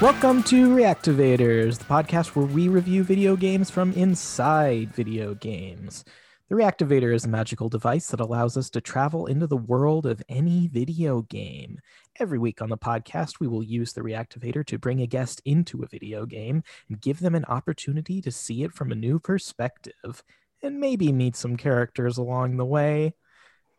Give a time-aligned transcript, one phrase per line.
[0.00, 6.04] Welcome to Reactivators, the podcast where we review video games from inside video games.
[6.48, 10.22] The Reactivator is a magical device that allows us to travel into the world of
[10.28, 11.80] any video game.
[12.20, 15.82] Every week on the podcast, we will use the Reactivator to bring a guest into
[15.82, 20.22] a video game and give them an opportunity to see it from a new perspective
[20.62, 23.14] and maybe meet some characters along the way.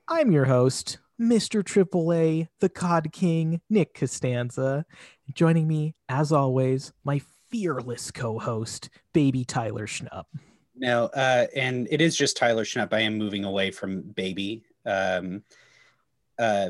[0.06, 1.64] I'm your host, Mr.
[1.64, 4.86] AAA, the COD King, Nick Costanza.
[5.34, 10.26] Joining me, as always, my fearless co-host, Baby Tyler Schnupp.
[10.76, 12.94] No, uh, and it is just Tyler Schnupp.
[12.94, 14.64] I am moving away from Baby.
[14.86, 15.44] Um,
[16.40, 16.70] uh,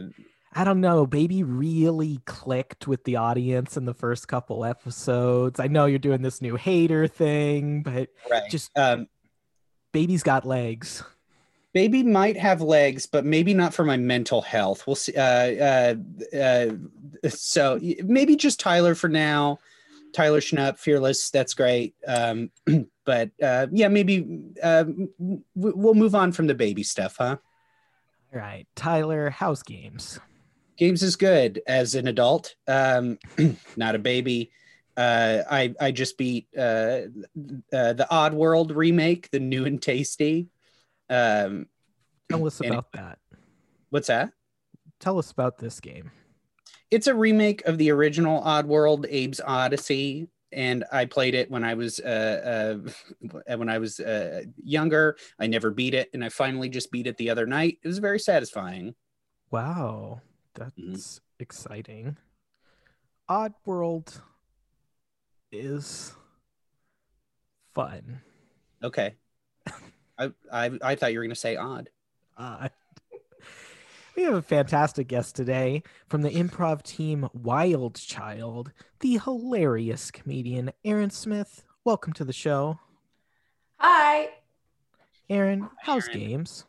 [0.53, 1.05] I don't know.
[1.05, 5.59] Baby really clicked with the audience in the first couple episodes.
[5.59, 8.49] I know you're doing this new hater thing, but right.
[8.49, 9.07] just um,
[9.91, 11.03] Baby's got legs.
[11.73, 14.87] Baby might have legs, but maybe not for my mental health.
[14.87, 15.15] We'll see.
[15.15, 15.95] Uh, uh,
[16.35, 19.59] uh, so maybe just Tyler for now.
[20.13, 21.29] Tyler Schnupp, fearless.
[21.29, 21.95] That's great.
[22.07, 22.51] Um,
[23.05, 24.85] but uh, yeah, maybe uh,
[25.55, 27.37] we'll move on from the baby stuff, huh?
[28.33, 29.29] All right, Tyler.
[29.29, 30.19] House games?
[30.77, 33.17] Games is good as an adult, um,
[33.75, 34.51] not a baby.
[34.95, 37.07] Uh, I I just beat uh,
[37.73, 40.47] uh, the Oddworld remake, the new and tasty.
[41.09, 41.67] Um,
[42.29, 43.19] Tell us about it, that.
[43.89, 44.31] What's that?
[44.99, 46.11] Tell us about this game.
[46.91, 51.73] It's a remake of the original Oddworld, Abe's Oddysee, and I played it when I
[51.73, 52.77] was uh,
[53.47, 55.17] uh, when I was uh, younger.
[55.39, 57.79] I never beat it, and I finally just beat it the other night.
[57.83, 58.95] It was very satisfying.
[59.51, 60.21] Wow,
[60.55, 61.17] that's mm-hmm.
[61.39, 62.17] exciting.
[63.27, 64.21] Odd World
[65.51, 66.13] is
[67.73, 68.21] fun.
[68.83, 69.15] Okay.
[70.19, 71.89] I, I I thought you were going to say odd.
[72.37, 72.67] Uh,
[74.17, 80.71] we have a fantastic guest today from the improv team Wild Child, the hilarious comedian
[80.83, 81.63] Erin Smith.
[81.85, 82.79] Welcome to the show.
[83.77, 84.31] Hi.
[85.29, 86.19] Erin, how's Erin.
[86.19, 86.65] games?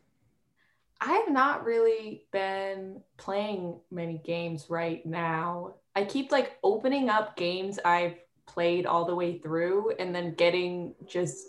[1.01, 5.73] I have not really been playing many games right now.
[5.95, 10.93] I keep like opening up games I've played all the way through and then getting
[11.05, 11.47] just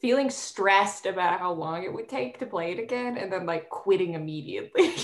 [0.00, 3.68] feeling stressed about how long it would take to play it again and then like
[3.68, 4.94] quitting immediately.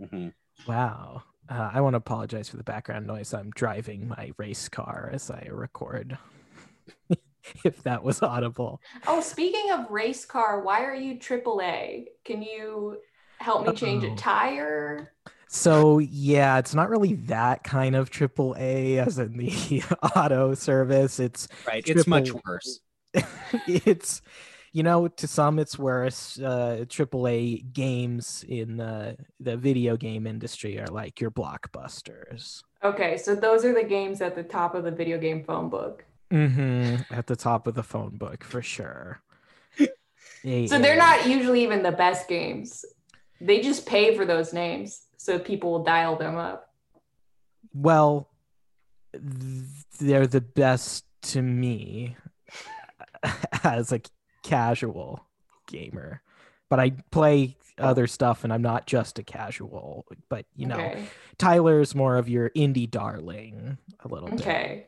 [0.00, 0.28] mm-hmm.
[0.66, 1.22] Wow.
[1.48, 3.32] Uh, I want to apologize for the background noise.
[3.32, 6.18] I'm driving my race car as I record.
[7.64, 8.80] if that was audible.
[9.06, 12.06] Oh, speaking of race car, why are you AAA?
[12.24, 12.98] Can you
[13.38, 14.12] help me change Uh-oh.
[14.12, 15.12] a tire?
[15.48, 19.82] So yeah, it's not really that kind of AAA as in the
[20.16, 21.18] auto service.
[21.18, 21.84] It's right.
[21.84, 22.80] Triple, it's much worse.
[23.66, 24.22] it's
[24.72, 30.78] you know to some it's worse uh aaa games in uh, the video game industry
[30.78, 32.62] are like your blockbusters.
[32.84, 36.04] Okay so those are the games at the top of the video game phone book.
[36.30, 39.22] Mm-hmm at the top of the phone book for sure.
[40.44, 42.84] So they're not usually even the best games.
[43.40, 46.72] They just pay for those names so people will dial them up.
[47.74, 48.30] Well
[49.12, 52.16] they're the best to me
[53.64, 54.00] as a
[54.42, 55.26] casual
[55.66, 56.22] gamer,
[56.68, 60.06] but I play other stuff and I'm not just a casual.
[60.28, 61.04] But you know, okay.
[61.38, 64.40] Tyler's more of your indie darling a little bit.
[64.40, 64.86] Okay.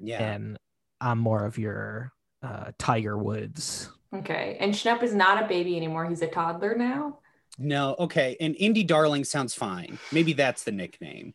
[0.00, 0.22] Yeah.
[0.22, 0.58] And
[1.00, 3.90] I'm more of your uh, Tiger Woods.
[4.14, 4.56] Okay.
[4.60, 6.06] And Schnupp is not a baby anymore.
[6.06, 7.18] He's a toddler now.
[7.58, 7.96] No.
[7.98, 8.36] Okay.
[8.40, 9.98] And indie darling sounds fine.
[10.10, 11.34] Maybe that's the nickname.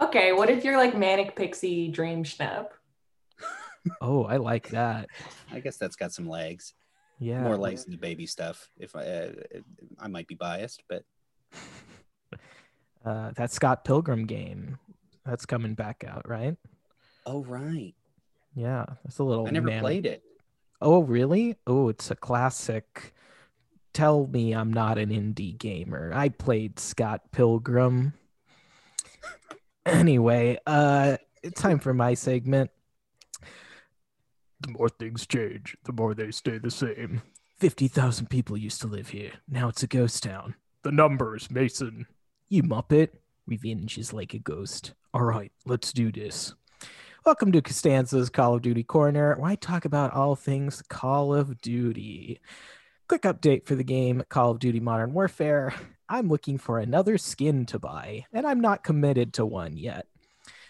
[0.00, 0.32] Okay.
[0.32, 2.68] What if you're like manic pixie dream Schnupp?
[4.00, 5.08] Oh, I like that.
[5.52, 6.74] I guess that's got some legs.
[7.18, 8.68] Yeah, more legs than the baby stuff.
[8.78, 9.32] If I, uh,
[9.98, 11.04] I might be biased, but
[13.04, 14.78] uh, that Scott Pilgrim game
[15.24, 16.56] that's coming back out, right?
[17.24, 17.94] Oh, right.
[18.54, 19.46] Yeah, that's a little.
[19.46, 19.82] I never manic.
[19.82, 20.22] played it.
[20.80, 21.56] Oh, really?
[21.66, 23.14] Oh, it's a classic.
[23.92, 26.12] Tell me I'm not an indie gamer.
[26.14, 28.12] I played Scott Pilgrim.
[29.86, 32.70] anyway, uh, it's time for my segment.
[34.60, 37.20] The more things change, the more they stay the same.
[37.58, 39.32] 50,000 people used to live here.
[39.46, 40.54] Now it's a ghost town.
[40.82, 42.06] The numbers, Mason.
[42.48, 43.10] You muppet.
[43.46, 44.94] Revenge is like a ghost.
[45.12, 46.54] All right, let's do this.
[47.26, 51.60] Welcome to Costanza's Call of Duty Corner, where I talk about all things Call of
[51.60, 52.40] Duty.
[53.08, 55.74] Quick update for the game Call of Duty Modern Warfare.
[56.08, 60.06] I'm looking for another skin to buy, and I'm not committed to one yet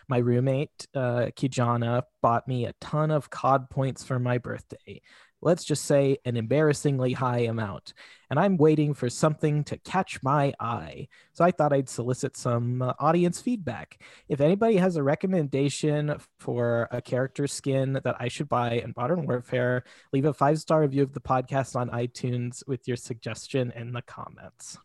[0.08, 5.00] my roommate uh, Kijana bought me a ton of COD points for my birthday.
[5.42, 7.92] let's just say an embarrassingly high amount.
[8.30, 11.08] And I'm waiting for something to catch my eye.
[11.34, 14.02] So I thought I'd solicit some uh, audience feedback.
[14.28, 19.26] If anybody has a recommendation for a character skin that I should buy in Modern
[19.26, 23.92] Warfare, leave a five star review of the podcast on iTunes with your suggestion in
[23.92, 24.78] the comments.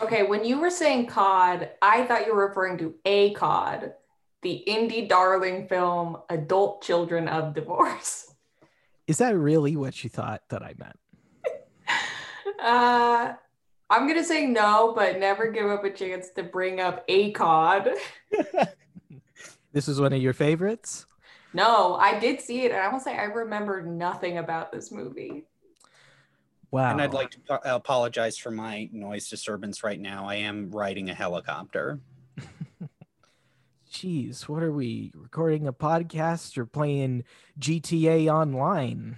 [0.00, 3.92] Okay, when you were saying COD, I thought you were referring to a COD,
[4.44, 8.32] the indie darling film Adult Children of Divorce.
[9.08, 10.98] Is that really what you thought that I meant?
[12.62, 13.34] Uh,
[13.90, 17.90] I'm gonna say no, but never give up a chance to bring up a COD.
[19.74, 21.04] This is one of your favorites?
[21.52, 25.46] No, I did see it, and I will say I remember nothing about this movie.
[26.70, 26.92] Wow.
[26.92, 30.28] And I'd like to po- apologize for my noise disturbance right now.
[30.28, 31.98] I am riding a helicopter.
[33.94, 37.22] Jeez, what are we recording a podcast or playing
[37.60, 39.16] GTA online?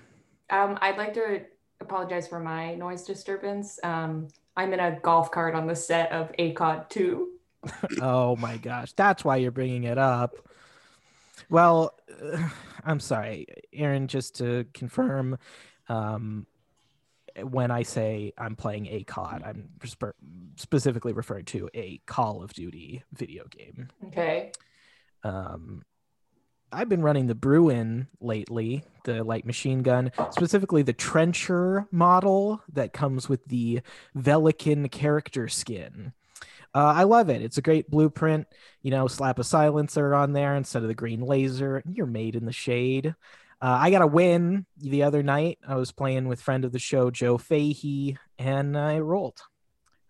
[0.51, 1.47] Um, I'd like to
[1.81, 3.81] apologize for my noise disturbance.
[3.83, 7.29] Um, I'm in a golf cart on the set of ACOD 2.
[8.03, 10.37] oh my gosh, that's why you're bringing it up.
[11.49, 12.47] Well, uh,
[12.85, 14.09] I'm sorry, Erin.
[14.09, 15.39] Just to confirm,
[15.89, 16.47] um,
[17.43, 20.17] when I say I'm playing a COD, I'm spe-
[20.57, 23.89] specifically referring to a Call of Duty video game.
[24.07, 24.53] Okay.
[25.23, 25.83] Um,
[26.73, 32.93] I've been running the Bruen lately, the light machine gun, specifically the Trencher model that
[32.93, 33.81] comes with the
[34.17, 36.13] Velikan character skin.
[36.75, 37.41] Uh, I love it.
[37.41, 38.47] It's a great blueprint.
[38.83, 41.79] You know, slap a silencer on there instead of the green laser.
[41.79, 43.15] And you're made in the shade.
[43.67, 45.59] Uh, I got a win the other night.
[45.67, 49.41] I was playing with friend of the show, Joe Fahey, and I rolled.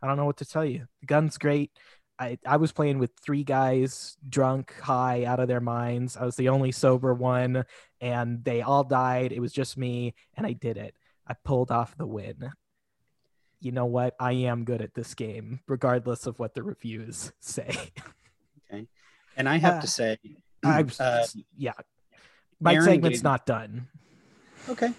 [0.03, 0.85] I don't know what to tell you.
[1.01, 1.71] The gun's great.
[2.19, 6.19] I, I was playing with three guys drunk, high, out of their minds.
[6.19, 7.65] I was the only sober one,
[7.99, 9.33] and they all died.
[9.33, 10.95] It was just me, and I did it.
[11.27, 12.51] I pulled off the win.
[13.63, 14.17] You know what?
[14.21, 17.75] I am good at this game, regardless of what the reviews say.
[18.71, 18.87] Okay.
[19.35, 20.19] And I have Uh, to say,
[20.63, 20.85] uh,
[21.57, 21.73] yeah,
[22.61, 23.89] my Aaron segment's gave- not done.
[24.69, 24.93] okay.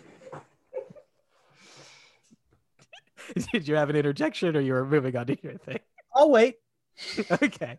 [3.51, 5.79] Did you have an interjection, or you were moving on to your thing?
[6.15, 6.55] I'll wait.
[7.31, 7.77] okay.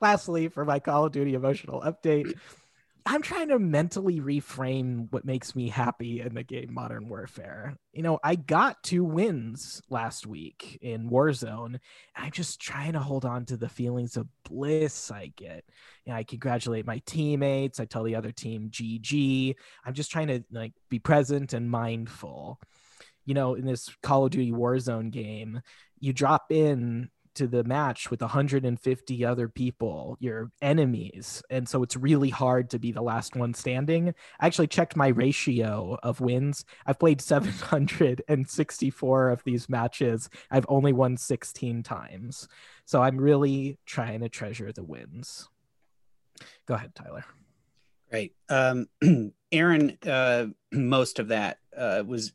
[0.00, 2.32] Lastly, for my Call of Duty emotional update,
[3.04, 7.76] I'm trying to mentally reframe what makes me happy in the game Modern Warfare.
[7.92, 11.78] You know, I got two wins last week in Warzone.
[12.14, 15.64] I'm just trying to hold on to the feelings of bliss I get.
[16.04, 17.80] You know, I congratulate my teammates.
[17.80, 19.54] I tell the other team GG.
[19.84, 22.60] I'm just trying to like be present and mindful.
[23.24, 25.60] You know, in this Call of Duty Warzone game,
[25.98, 31.42] you drop in to the match with 150 other people, your enemies.
[31.50, 34.14] And so it's really hard to be the last one standing.
[34.40, 36.64] I actually checked my ratio of wins.
[36.86, 40.30] I've played 764 of these matches.
[40.50, 42.48] I've only won 16 times.
[42.84, 45.48] So I'm really trying to treasure the wins.
[46.66, 47.24] Go ahead, Tyler.
[48.10, 48.34] Great.
[48.48, 48.88] Um,
[49.52, 52.32] Erin, uh, most of that uh, was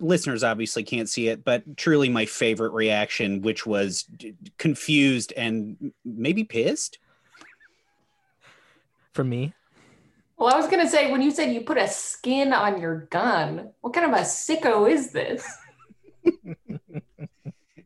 [0.00, 5.92] listeners obviously can't see it, but truly my favorite reaction, which was d- confused and
[6.04, 6.98] maybe pissed.
[9.12, 9.52] For me,
[10.38, 13.70] Well, I was gonna say when you said you put a skin on your gun,
[13.82, 15.46] what kind of a sicko is this?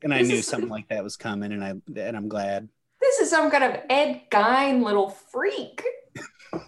[0.02, 2.68] And I This knew is- something like that was coming, and I and I'm glad.
[3.00, 5.82] This is some kind of Ed Gein little freak.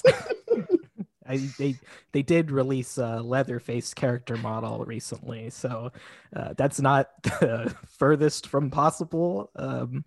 [1.29, 1.77] I, they
[2.13, 5.93] they did release a Leatherface character model recently, so
[6.35, 9.51] uh, that's not the furthest from possible.
[9.57, 10.05] Um,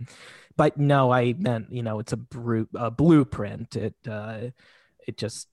[0.58, 3.76] but no, I meant you know it's a, bru- a blueprint.
[3.76, 4.50] It uh,
[5.08, 5.48] it just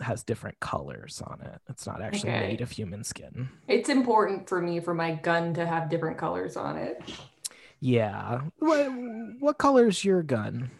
[0.00, 1.60] has different colors on it.
[1.68, 2.40] It's not actually Okay.
[2.48, 3.48] made of human skin.
[3.68, 7.00] It's important for me for my gun to have different colors on it.
[7.78, 8.42] Yeah.
[8.58, 8.86] What
[9.40, 10.70] what color's your gun?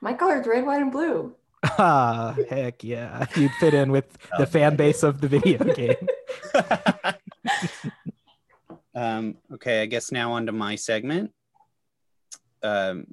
[0.00, 1.34] My color's red, white, and blue.
[1.62, 3.26] Ah, heck yeah!
[3.36, 5.96] You'd fit in with the fan base of the video game.
[8.94, 11.32] um, okay, I guess now onto my segment.
[12.62, 13.08] Um,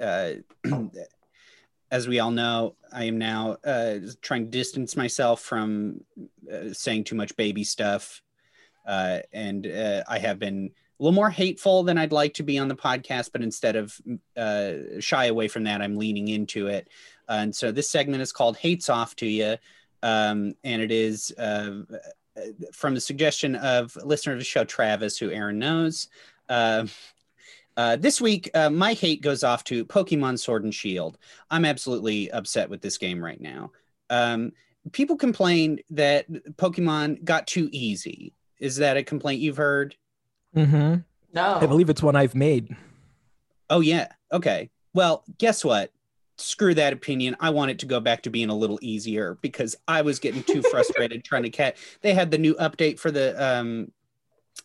[0.00, 0.32] uh,
[1.90, 6.00] as we all know, I am now uh, trying to distance myself from
[6.52, 8.22] uh, saying too much baby stuff,
[8.86, 12.58] uh, and uh, I have been a little more hateful than I'd like to be
[12.58, 13.30] on the podcast.
[13.32, 13.98] But instead of
[14.36, 16.88] uh, shy away from that, I'm leaning into it.
[17.28, 19.56] And so this segment is called "Hates Off to You,"
[20.02, 21.80] um, and it is uh,
[22.72, 26.08] from the suggestion of listener of the show, Travis, who Erin knows.
[26.48, 26.86] Uh,
[27.76, 31.18] uh, this week, uh, my hate goes off to Pokemon Sword and Shield.
[31.50, 33.72] I'm absolutely upset with this game right now.
[34.10, 34.52] Um,
[34.92, 38.32] people complained that Pokemon got too easy.
[38.60, 39.96] Is that a complaint you've heard?
[40.54, 40.96] Mm-hmm.
[41.32, 41.54] No.
[41.56, 42.76] I believe it's one I've made.
[43.68, 44.08] Oh yeah.
[44.30, 44.70] Okay.
[44.92, 45.90] Well, guess what?
[46.36, 47.36] Screw that opinion.
[47.40, 50.42] I want it to go back to being a little easier because I was getting
[50.42, 51.76] too frustrated trying to catch.
[52.00, 53.92] They had the new update for the um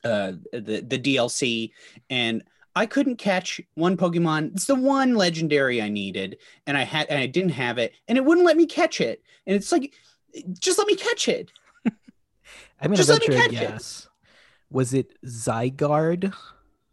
[0.03, 1.71] uh the the DLC
[2.09, 2.43] and
[2.75, 4.53] I couldn't catch one Pokemon.
[4.53, 8.17] It's the one legendary I needed, and I had and I didn't have it, and
[8.17, 9.21] it wouldn't let me catch it.
[9.45, 9.93] And it's like,
[10.59, 11.51] just let me catch it.
[11.85, 11.93] I'm
[12.81, 13.59] gonna Just let me catch it.
[13.59, 14.07] guess.
[14.69, 16.33] Was it Zygarde?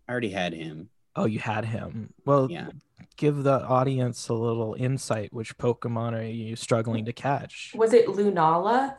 [0.09, 0.89] I already had him.
[1.17, 2.13] Oh, you had him.
[2.25, 2.69] Well, Yeah.
[3.17, 5.33] give the audience a little insight.
[5.33, 7.73] Which Pokemon are you struggling to catch?
[7.75, 8.97] Was it Lunala?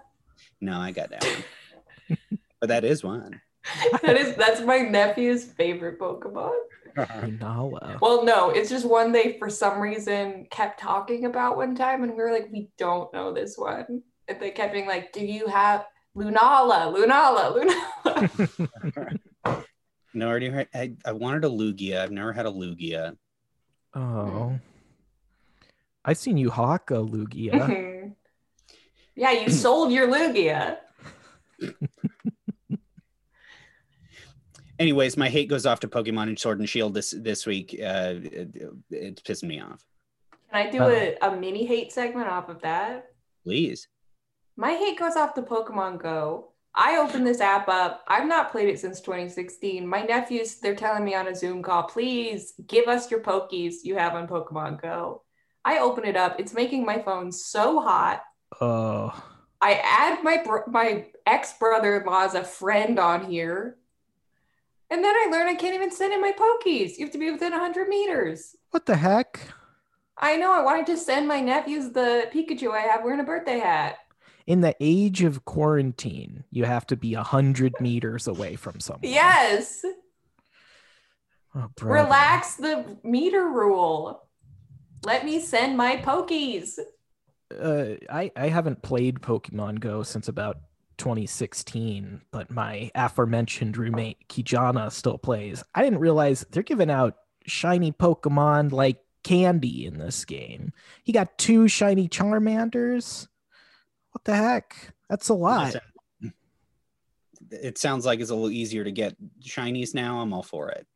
[0.60, 2.18] No, I got that one.
[2.60, 3.40] but that is one.
[4.02, 6.56] that is that's my nephew's favorite Pokemon.
[6.98, 8.00] Lunala.
[8.02, 12.14] Well, no, it's just one they for some reason kept talking about one time, and
[12.14, 14.02] we were like, we don't know this one.
[14.28, 17.54] And they kept being like, Do you have Lunala, Lunala,
[18.06, 19.20] Lunala?
[20.18, 22.00] No, I already heard, I, I wanted a Lugia.
[22.00, 23.16] I've never had a Lugia.
[23.94, 24.60] Oh.
[26.04, 28.12] I've seen you hawk a Lugia.
[29.16, 30.78] yeah, you sold your Lugia.
[34.80, 37.76] Anyways, my hate goes off to Pokemon and Sword and Shield this this week.
[37.80, 39.86] Uh, it, it's pissing me off.
[40.52, 43.12] Can I do a, a mini hate segment off of that?
[43.44, 43.88] Please.
[44.56, 46.54] My hate goes off to Pokemon Go.
[46.80, 48.04] I opened this app up.
[48.08, 49.86] I've not played it since 2016.
[49.86, 53.96] My nephews, they're telling me on a Zoom call, please give us your Pokies you
[53.96, 55.24] have on Pokemon Go.
[55.66, 56.40] I open it up.
[56.40, 58.22] It's making my phone so hot.
[58.62, 59.12] Oh.
[59.60, 63.80] I add my bro- my ex brother in law as a friend on here.
[64.92, 67.00] And then I learn I can't even send in my Pokies.
[67.00, 68.56] You have to be within 100 meters.
[68.70, 69.40] What the heck?
[70.16, 70.54] I know.
[70.54, 73.98] I wanted to send my nephews the Pikachu I have wearing a birthday hat.
[74.48, 79.04] In the age of quarantine, you have to be a hundred meters away from someone.
[79.04, 79.84] Yes.
[81.54, 81.70] Oh.
[81.82, 84.24] Relax the meter rule.
[85.06, 86.80] Let me send my Pokies.
[87.60, 90.58] uh, I I haven't played Pokemon Go since about
[90.98, 95.64] 2016, but my aforementioned roommate Kijana still plays.
[95.76, 100.72] I didn't realize they're giving out shiny Pokemon like candy in this game.
[101.04, 103.28] He got two shiny Charmanders.
[104.18, 104.96] What the heck?
[105.12, 105.76] That's a lot.
[107.52, 110.22] It sounds like it's a little easier to get shinies now.
[110.22, 110.88] I'm all for it.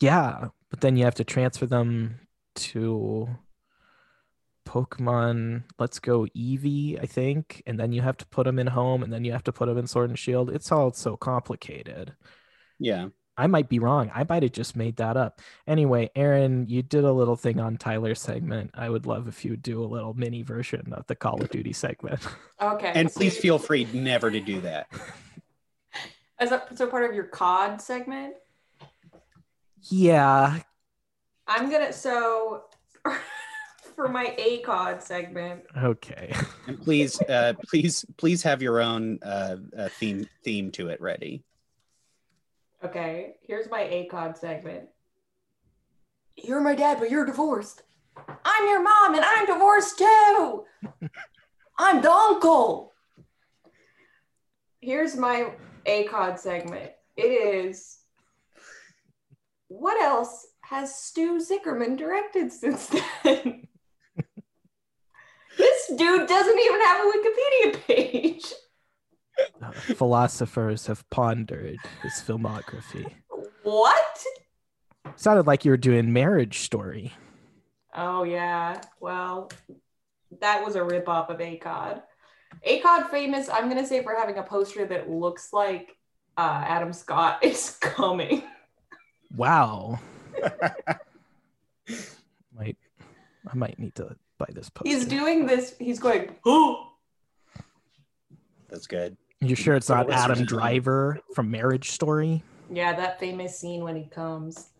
[0.00, 2.20] Yeah, but then you have to transfer them
[2.54, 3.28] to
[4.66, 9.02] Pokemon Let's Go Eevee, I think, and then you have to put them in home,
[9.02, 10.48] and then you have to put them in Sword and Shield.
[10.48, 12.14] It's all so complicated.
[12.78, 13.08] Yeah.
[13.36, 14.10] I might be wrong.
[14.14, 15.40] I might have just made that up.
[15.66, 18.70] Anyway, Erin, you did a little thing on Tyler's segment.
[18.74, 21.50] I would love if you would do a little mini version of the Call of
[21.50, 22.20] Duty segment.
[22.60, 22.92] Okay.
[22.94, 24.88] And please feel free never to do that.
[26.38, 28.34] As a, so part of your COD segment,
[29.90, 30.60] yeah,
[31.46, 32.64] I'm gonna so
[33.94, 35.62] for my ACOD segment.
[35.82, 36.34] okay.
[36.66, 41.42] And please, uh, please, please have your own uh, uh, theme theme to it ready.
[42.84, 44.88] Okay, here's my ACOD segment.
[46.36, 47.82] You're my dad, but you're divorced.
[48.44, 50.64] I'm your mom, and I'm divorced too.
[51.78, 52.92] I'm the uncle.
[54.80, 55.52] Here's my
[55.86, 56.92] ACOD segment.
[57.16, 58.00] It is.
[59.68, 63.02] What else has Stu Zicherman directed since then?
[65.56, 68.52] this dude doesn't even have a Wikipedia page.
[69.62, 73.12] Uh, philosophers have pondered his filmography.
[73.62, 74.24] What?
[75.16, 77.12] Sounded like you were doing Marriage Story.
[77.94, 78.80] Oh yeah.
[79.00, 79.50] Well,
[80.40, 82.02] that was a ripoff of ACOD.
[82.66, 85.96] ACOD famous, I'm gonna say for having a poster that looks like
[86.36, 88.42] uh, Adam Scott is coming.
[89.36, 89.98] Wow.
[92.56, 92.76] might
[93.50, 94.90] I might need to buy this poster.
[94.90, 95.74] He's doing this.
[95.78, 96.34] He's going.
[96.44, 96.92] Oh,
[98.68, 99.16] That's good.
[99.40, 102.42] You sure it's not Adam Driver from Marriage Story?
[102.70, 104.70] yeah, that famous scene when he comes.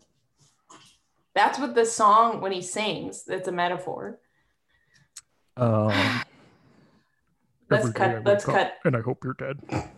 [1.35, 3.23] That's what the song when he sings.
[3.25, 4.19] That's a metaphor.
[5.55, 5.91] Um,
[7.69, 8.23] Let's cut.
[8.25, 8.75] Let's cut.
[8.85, 9.59] And I hope you're dead.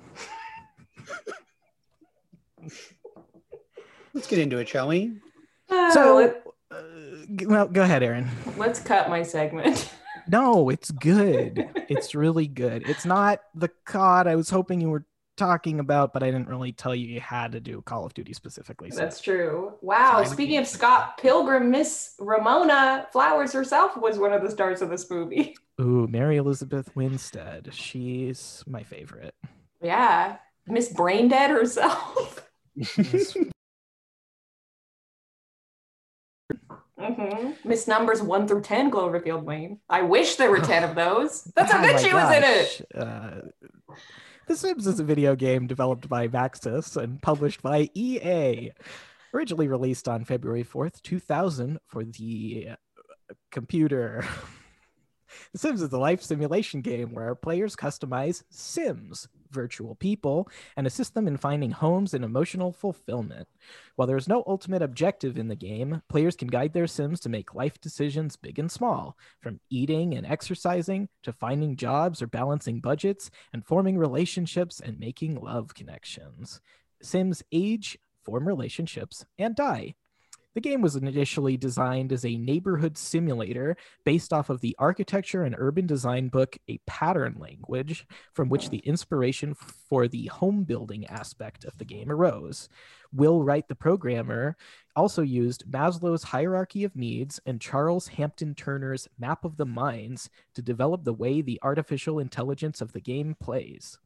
[4.13, 5.13] Let's get into it, shall we?
[5.69, 6.81] Uh, So, uh,
[7.45, 8.27] well, go ahead, Erin.
[8.57, 9.89] let's cut my segment.
[10.27, 11.69] No, it's good.
[11.89, 12.87] it's really good.
[12.87, 15.05] It's not the COD I was hoping you were
[15.37, 18.33] talking about, but I didn't really tell you you had to do Call of Duty
[18.33, 18.89] specifically.
[18.91, 19.73] So That's true.
[19.81, 20.23] Wow.
[20.23, 20.25] Fine.
[20.25, 25.09] Speaking of Scott Pilgrim, Miss Ramona Flowers herself was one of the stars of this
[25.09, 25.55] movie.
[25.79, 27.69] Ooh, Mary Elizabeth Winstead.
[27.71, 29.35] She's my favorite.
[29.81, 30.37] Yeah.
[30.65, 32.49] Miss Brain Dead herself.
[36.99, 39.79] hmm Miss Numbers 1 through 10, Cloverfield Lane.
[39.89, 41.43] I wish there were 10 of those.
[41.55, 42.87] That's how Oh good my she was in it.
[42.93, 43.03] gosh.
[43.03, 43.41] Uh,
[44.47, 48.71] the Sims is a video game developed by Maxis and published by EA.
[49.33, 52.69] Originally released on February 4th, 2000 for the
[53.51, 54.25] computer.
[55.51, 61.13] The Sims is a life simulation game where players customize Sims, virtual people, and assist
[61.13, 63.47] them in finding homes and emotional fulfillment.
[63.95, 67.29] While there is no ultimate objective in the game, players can guide their Sims to
[67.29, 72.79] make life decisions big and small, from eating and exercising to finding jobs or balancing
[72.79, 76.61] budgets and forming relationships and making love connections.
[77.01, 79.95] Sims age, form relationships, and die.
[80.57, 85.53] The game was initially designed as a neighborhood simulator based off of the architecture and
[85.55, 91.63] urban design book A Pattern Language, from which the inspiration for the home building aspect
[91.63, 92.69] of the game arose.
[93.13, 94.57] Will Wright, the programmer,
[94.95, 101.03] also used Maslow's hierarchy of needs and Charles Hampden-Turner's map of the minds to develop
[101.03, 103.99] the way the artificial intelligence of the game plays.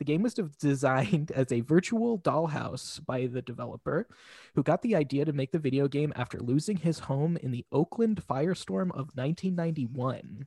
[0.00, 4.08] The game was designed as a virtual dollhouse by the developer,
[4.54, 7.66] who got the idea to make the video game after losing his home in the
[7.70, 10.46] Oakland firestorm of 1991.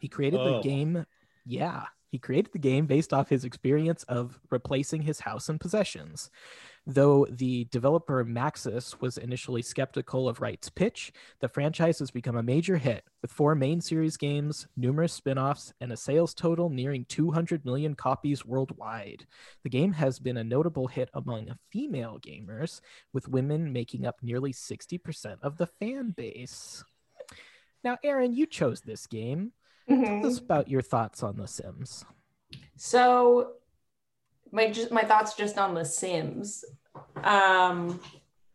[0.00, 0.44] He created Whoa.
[0.44, 0.62] the oh.
[0.62, 1.06] game,
[1.46, 6.28] yeah, he created the game based off his experience of replacing his house and possessions.
[6.86, 12.42] Though the developer Maxis was initially skeptical of Wright's pitch, the franchise has become a
[12.42, 17.06] major hit, with four main series games, numerous spin offs, and a sales total nearing
[17.06, 19.26] 200 million copies worldwide.
[19.62, 22.82] The game has been a notable hit among female gamers,
[23.14, 26.84] with women making up nearly 60% of the fan base.
[27.82, 29.52] Now, Erin, you chose this game.
[29.88, 30.04] Mhm.
[30.22, 32.04] Tell us about your thoughts on The Sims.
[32.76, 33.54] So
[34.54, 36.64] my just my thoughts just on the Sims.
[37.22, 38.00] Um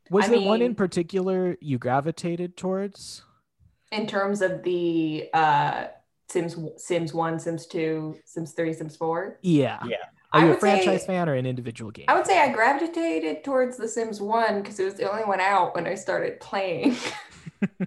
[0.09, 3.23] Was I there one in particular you gravitated towards?
[3.91, 5.87] in terms of the uh
[6.29, 9.39] Sims Sims 1, Sims 2, Sims 3, Sims 4.
[9.41, 9.79] Yeah.
[9.87, 9.97] Yeah.
[10.31, 12.05] Are you a would say- franchise fan or an individual game?
[12.07, 15.39] I would say I gravitated towards the Sims 1 because it was the only one
[15.41, 16.95] out when I started playing.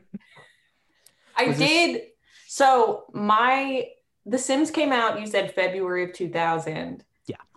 [1.37, 2.03] I Was this- did
[2.49, 3.87] so my
[4.27, 6.75] the Sims came out, you said February of 2000.
[6.75, 7.03] Yeah.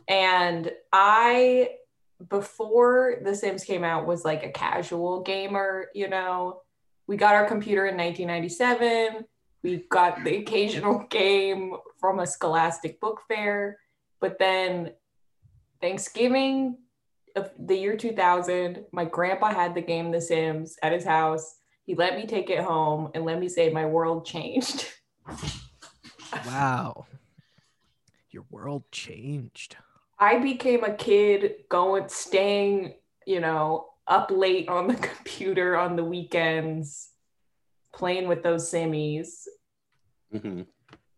[0.07, 1.69] And I
[2.29, 6.61] before the Sims came out was like a casual gamer, you know.
[7.07, 9.25] We got our computer in 1997.
[9.63, 13.79] We got the occasional game from a scholastic book fair,
[14.19, 14.91] but then
[15.81, 16.77] Thanksgiving
[17.35, 21.55] of the year 2000, my grandpa had the game The Sims at his house.
[21.85, 24.89] He let me take it home and let me say my world changed.
[26.45, 27.05] Wow.
[28.29, 29.77] Your world changed.
[30.17, 32.93] I became a kid going, staying,
[33.25, 37.09] you know, up late on the computer on the weekends,
[37.93, 39.47] playing with those simmies,
[40.33, 40.67] Mhm.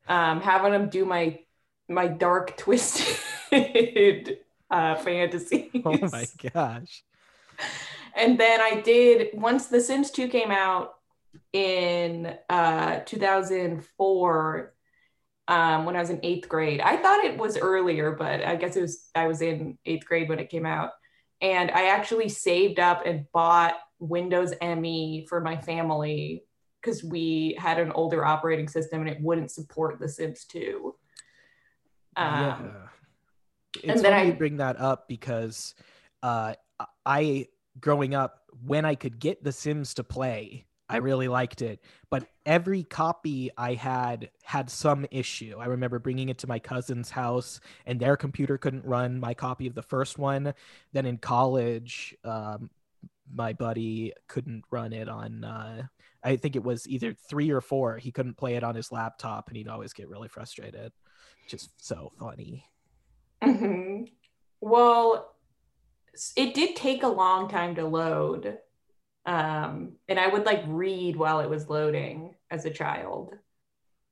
[0.08, 1.40] um, having them do my
[1.90, 5.70] my dark twisted uh, fantasies.
[5.86, 7.04] Oh my gosh.
[8.16, 10.96] and then I did once The Sims 2 came out
[11.54, 14.74] in uh, 2004
[15.48, 16.82] um, when I was in eighth grade.
[16.82, 20.30] I thought it was earlier, but I guess it was I was in eighth grade
[20.30, 20.92] when it came out.
[21.42, 26.44] And I actually saved up and bought Windows ME for my family
[26.82, 30.96] because we had an older operating system and it wouldn't support The Sims 2.
[32.16, 32.58] Um, yeah.
[33.84, 35.76] It's then funny I- you bring that up because
[36.24, 36.56] uh,
[37.06, 37.48] I,
[37.80, 41.82] growing up, when I could get The Sims to play, I really liked it.
[42.10, 45.58] But every copy I had had some issue.
[45.60, 49.68] I remember bringing it to my cousin's house, and their computer couldn't run my copy
[49.68, 50.54] of the first one.
[50.94, 52.70] Then in college, um,
[53.34, 55.44] my buddy couldn't run it on.
[55.44, 55.84] Uh,
[56.24, 57.98] I think it was either three or four.
[57.98, 60.92] He couldn't play it on his laptop, and he'd always get really frustrated.
[61.48, 62.66] Just so funny.
[63.42, 64.04] hmm
[64.62, 65.36] Well,
[66.36, 68.58] it did take a long time to load.
[69.28, 73.34] Um, and I would like read while it was loading as a child.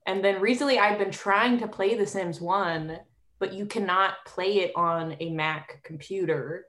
[0.06, 3.00] And then recently I've been trying to play The Sims 1,
[3.40, 6.66] but you cannot play it on a Mac computer.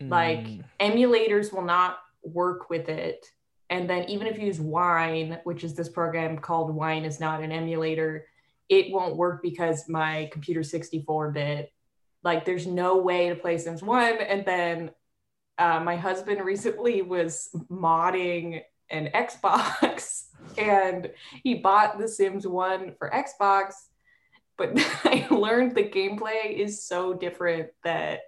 [0.00, 3.26] Like Mm, emulators will not work with it.
[3.70, 7.42] And then even if you use Wine, which is this program called Wine is not
[7.42, 8.26] an emulator,
[8.68, 11.72] it won't work because my computer 64 bit.
[12.22, 14.18] Like there's no way to play Sims 1.
[14.18, 14.90] And then
[15.58, 20.24] uh, my husband recently was modding an Xbox
[20.58, 21.10] and
[21.42, 23.74] he bought The Sims 1 for Xbox.
[24.56, 24.72] But
[25.04, 28.20] I learned the gameplay is so different that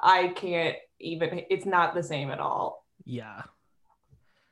[0.00, 2.86] I can't even, it's not the same at all.
[3.04, 3.42] Yeah.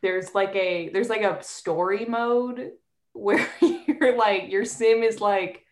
[0.03, 2.73] There's like a there's like a story mode
[3.13, 5.66] where you're like your sim is like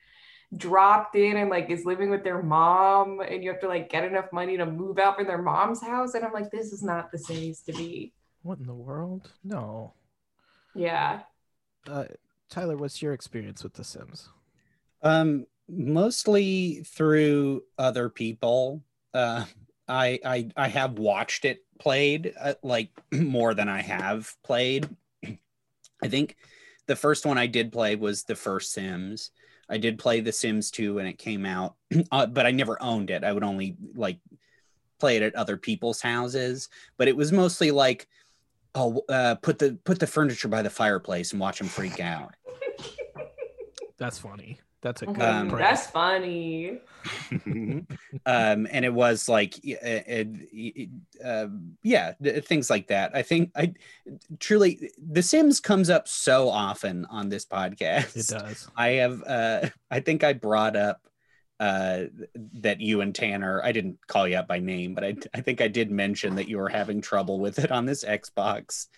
[0.56, 4.04] dropped in and like is living with their mom and you have to like get
[4.04, 7.10] enough money to move out from their mom's house and i'm like this is not
[7.10, 9.32] the sims to be What in the world?
[9.42, 9.94] No.
[10.74, 11.20] yeah
[11.90, 12.04] Uh,
[12.50, 14.28] Tyler, what's your experience with The Sims?
[15.02, 18.82] Um, mostly through other people.
[19.12, 19.44] Uh,
[19.88, 24.88] I I I have watched it played uh, like more than I have played.
[26.02, 26.36] I think
[26.86, 29.30] the first one I did play was the first Sims.
[29.68, 31.76] I did play The Sims 2 when it came out,
[32.12, 33.24] uh, but I never owned it.
[33.24, 34.18] I would only like
[34.98, 36.68] play it at other people's houses.
[36.96, 38.08] But it was mostly like,
[38.74, 42.34] oh, uh, put the put the furniture by the fireplace and watch them freak out.
[43.98, 44.58] That's funny.
[44.84, 46.78] That's a good Um, that's funny
[47.46, 47.86] um,
[48.26, 51.48] and it was like, y- uh, uh, uh,
[51.82, 53.16] yeah, things like that.
[53.16, 53.72] I think I
[54.38, 58.14] truly, The Sims comes up so often on this podcast.
[58.16, 58.68] It does.
[58.76, 61.00] I have, uh, I think I brought up
[61.60, 62.04] uh,
[62.54, 65.62] that you and Tanner, I didn't call you out by name, but I, I think
[65.62, 68.88] I did mention that you were having trouble with it on this Xbox.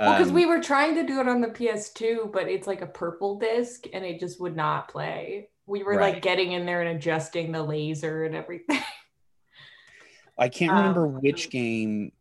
[0.00, 2.80] Well because Um, we were trying to do it on the ps2 but it's like
[2.82, 6.14] a purple disc and it just would not play we were Right.
[6.14, 8.80] like getting in there and adjusting the laser and everything
[10.38, 12.12] I can't Um, remember which game,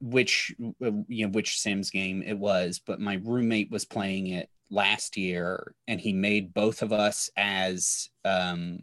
[0.00, 4.48] which uh, you know which Sims game it was, but my roommate was playing it
[4.70, 8.78] last year, and he made both of us as um,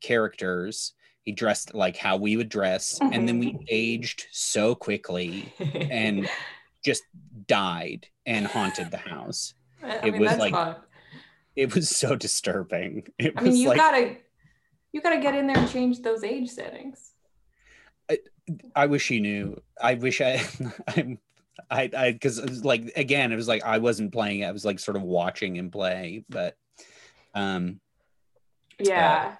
[0.00, 0.94] characters.
[1.24, 5.52] He dressed like how we would dress, and then we aged so quickly
[5.90, 6.26] and
[6.84, 7.02] just
[7.48, 9.54] died and haunted the house.
[9.82, 10.76] I it mean, was like- fun.
[11.56, 13.08] It was so disturbing.
[13.18, 14.16] It I mean, you like gotta
[14.92, 17.12] you gotta get in there and change those age settings.
[18.74, 19.60] I wish you knew.
[19.82, 20.40] I wish I,
[20.96, 21.18] I'm,
[21.70, 24.44] I, I, because like again, it was like I wasn't playing.
[24.44, 26.56] I was like sort of watching him play, but,
[27.34, 27.80] um,
[28.78, 29.34] Yeah.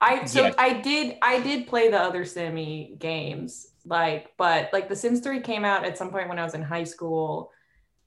[0.00, 0.54] I so yeah.
[0.56, 5.40] I did I did play the other Simi games like but like the Sims 3
[5.40, 7.50] came out at some point when I was in high school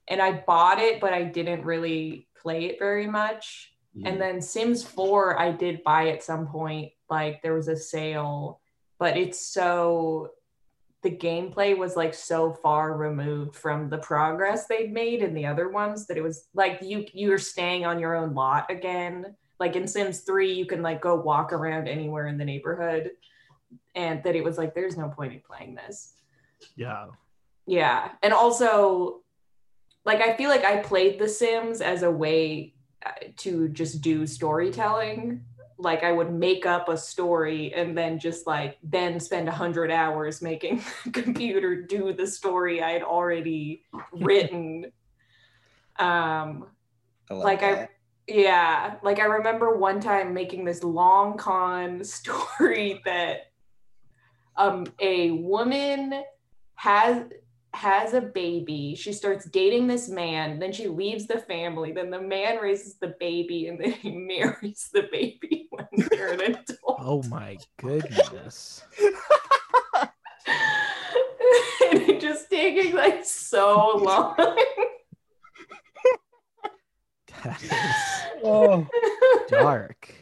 [0.08, 3.72] and I bought it but I didn't really play it very much.
[3.96, 4.06] Mm-hmm.
[4.06, 8.60] And then Sims 4 I did buy at some point like there was a sale
[8.98, 10.30] but it's so
[11.02, 15.68] the gameplay was like so far removed from the progress they'd made in the other
[15.68, 19.36] ones that it was like you you're staying on your own lot again.
[19.60, 23.10] Like in sims 3 you can like go walk around anywhere in the neighborhood
[23.94, 26.14] and that it was like there's no point in playing this.
[26.76, 27.06] Yeah.
[27.66, 28.12] yeah.
[28.22, 29.20] And also
[30.06, 32.74] like i feel like i played the sims as a way
[33.06, 35.44] uh, to just do storytelling.
[35.76, 40.40] Like i would make up a story and then just like then spend 100 hours
[40.40, 44.86] making the computer do the story i had already written.
[45.98, 46.66] Um
[47.30, 47.88] I love like I
[48.26, 53.50] yeah, like I remember one time making this long con story that
[54.56, 56.22] um a woman
[56.76, 57.24] has
[57.74, 58.94] has a baby.
[58.94, 63.14] She starts dating this man, then she leaves the family, then the man raises the
[63.18, 66.98] baby and then he marries the baby when they're an adult.
[67.00, 68.84] Oh my goodness.
[71.90, 74.36] and it just taking like so long.
[77.42, 78.86] That is oh
[79.48, 80.14] dark.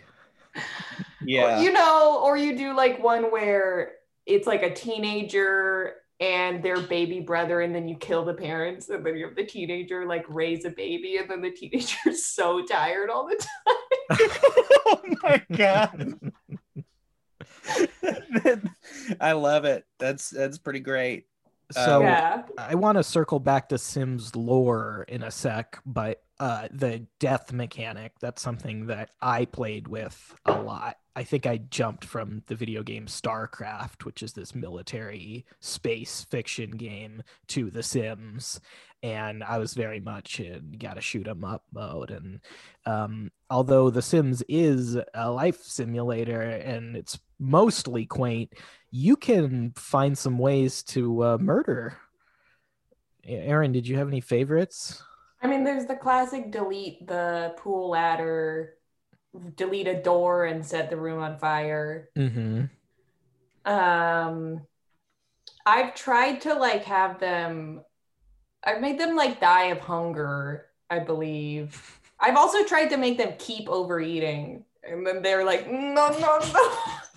[1.25, 1.61] yeah.
[1.61, 3.93] you know, or you do like one where
[4.27, 9.05] it's like a teenager and their baby brother, and then you kill the parents, and
[9.05, 13.11] then you have the teenager like raise a baby, and then the teenager's so tired
[13.11, 13.79] all the time.
[14.87, 16.21] oh my god.
[19.21, 19.85] I love it.
[19.99, 21.27] That's that's pretty great.
[21.73, 22.43] So Um, yeah.
[22.59, 27.53] I want to circle back to Sims lore in a sec, but uh, the death
[27.53, 30.97] mechanic, that's something that I played with a lot.
[31.15, 36.73] I think I jumped from the video game StarCraft, which is this military space fiction
[36.73, 38.61] game, to The Sims.
[39.05, 42.11] And I was very much in gotta shoot 'em up mode.
[42.11, 42.41] And
[42.87, 48.53] um, although The Sims is a life simulator and it's mostly quaint,
[48.91, 51.99] you can find some ways to uh, murder.
[53.25, 55.05] Erin, did you have any favorites?
[55.43, 58.75] I mean, there's the classic delete the pool ladder,
[59.57, 62.09] delete a door and set the room on fire.
[62.17, 62.65] Mm-hmm.
[63.65, 64.67] Um,
[65.67, 67.83] I've tried to like have them
[68.65, 72.01] I've made them like die of hunger, I believe.
[72.21, 74.65] I've also tried to make them keep overeating.
[74.85, 76.39] And then they're like, no, no, no,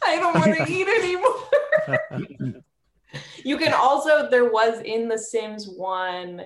[0.03, 2.63] I don't want to eat anymore.
[3.43, 6.41] you can also, there was in The Sims 1,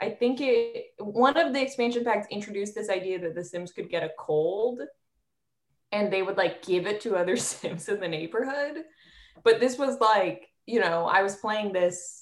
[0.00, 3.90] I think it, one of the expansion packs introduced this idea that The Sims could
[3.90, 4.80] get a cold
[5.92, 8.84] and they would like give it to other Sims in the neighborhood.
[9.44, 12.16] But this was like, you know, I was playing this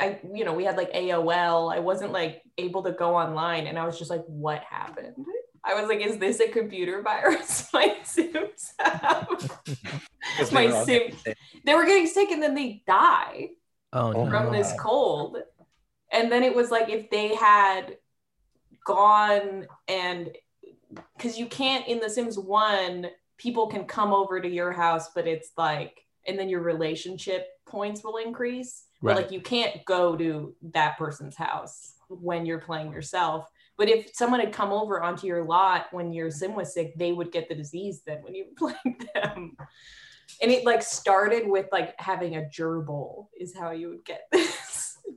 [0.00, 1.70] I, you know, we had like AOL.
[1.74, 5.14] I wasn't like able to go online, and I was just like, "What happened?"
[5.62, 9.60] I was like, "Is this a computer virus?" My Sims have.
[10.52, 11.38] My they were sim- getting sick.
[11.66, 13.48] they were getting sick, and then they die
[13.92, 14.30] Oh, Oh, no.
[14.30, 15.36] from this cold.
[16.12, 17.96] And then it was like if they had
[18.84, 20.30] gone and
[21.16, 23.06] because you can't in The Sims 1,
[23.38, 28.02] people can come over to your house, but it's like, and then your relationship points
[28.02, 28.84] will increase.
[29.02, 29.16] But Right.
[29.22, 33.48] like you can't go to that person's house when you're playing yourself.
[33.78, 37.12] But if someone had come over onto your lot when your sim was sick, they
[37.12, 39.56] would get the disease then when you were playing them.
[40.42, 44.69] And it like started with like having a gerbil is how you would get this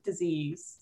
[0.04, 0.78] disease.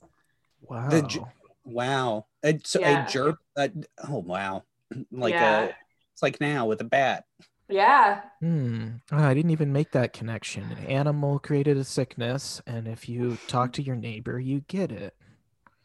[0.61, 0.89] Wow.
[0.89, 1.25] The
[1.65, 2.25] Wow.
[2.43, 3.07] A, so Yeah.
[3.07, 3.39] a jerk.
[3.55, 3.67] Uh,
[4.09, 4.63] oh wow.
[5.11, 5.59] Like Yeah.
[5.59, 5.75] a.
[6.13, 7.25] It's like now with a bat.
[7.69, 8.21] Yeah.
[8.41, 8.95] Hmm.
[9.11, 10.63] Oh, I didn't even make that connection.
[10.71, 15.15] An animal created a sickness, and if you talk to your neighbor, you get it.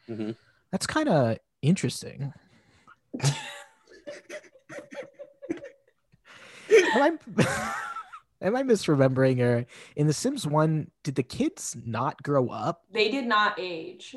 [0.09, 0.37] Mhm.
[0.73, 2.33] That's kind of interesting.
[6.71, 7.13] am, I,
[8.41, 9.41] am I misremembering?
[9.41, 12.83] Or in The Sims 1, did the kids not grow up?
[12.93, 14.17] They did not age.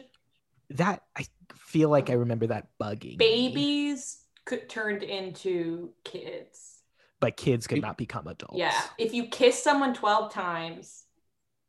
[0.71, 3.17] That I feel like I remember that bugging.
[3.17, 6.81] Babies could turned into kids.
[7.19, 8.57] but kids could not become adults.
[8.57, 8.79] Yeah.
[8.97, 11.03] If you kiss someone 12 times,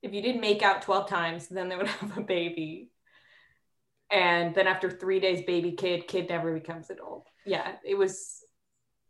[0.03, 2.91] if you didn't make out 12 times, then they would have a baby.
[4.11, 7.29] And then after three days, baby kid, kid never becomes adult.
[7.47, 7.73] Yeah.
[7.85, 8.39] It was,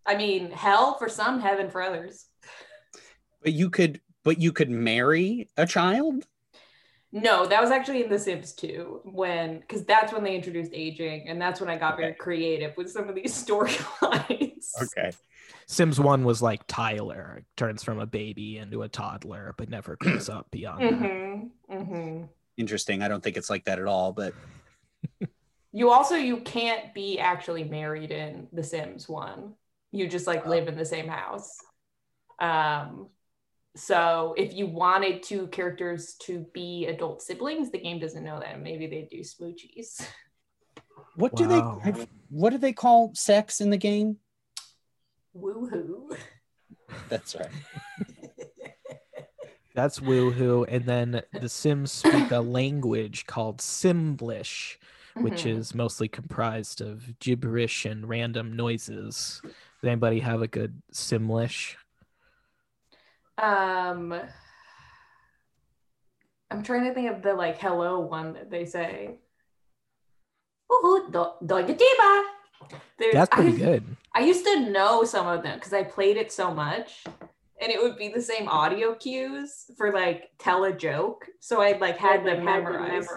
[0.06, 2.26] I mean, hell for some, heaven for others.
[3.42, 4.00] But you could.
[4.22, 6.26] But you could marry a child.
[7.12, 11.28] No, that was actually in The Sims 2 when, because that's when they introduced aging.
[11.28, 14.66] And that's when I got very creative with some of these storylines.
[14.80, 15.10] Okay.
[15.66, 20.28] Sims 1 was like Tyler turns from a baby into a toddler, but never grows
[20.28, 20.82] up beyond.
[20.82, 21.74] Mm-hmm.
[21.76, 22.24] Mm-hmm.
[22.58, 23.02] Interesting.
[23.02, 24.12] I don't think it's like that at all.
[24.12, 24.34] But
[25.72, 29.54] You also you can't be actually married in The Sims one.
[29.92, 31.56] You just like live in the same house.
[32.38, 33.08] Um
[33.76, 38.60] so if you wanted two characters to be adult siblings, the game doesn't know that.
[38.60, 40.00] Maybe they do smoochies.
[41.16, 41.80] what do Wow.
[41.84, 42.06] they?
[42.30, 44.18] What do they call sex in the game?
[45.36, 46.16] Woohoo.
[47.08, 47.50] That's right.
[49.74, 50.64] That's woohoo.
[50.68, 54.76] And then the Sims speak a language called Simlish,
[55.14, 55.58] which Mhm.
[55.58, 59.40] is mostly comprised of gibberish and random noises.
[59.44, 61.76] Does anybody have a good Simlish?
[63.42, 64.20] Um
[66.50, 69.18] I'm trying to think of the like hello one that they say.
[70.70, 72.22] Woohoo, do- doigatiba.
[72.98, 73.96] There's- That's pretty I- good.
[74.14, 77.04] I used to know some of them because I played it so much,
[77.60, 81.26] and it would be the same audio cues for like tell a joke.
[81.38, 83.08] So I like had them memorized.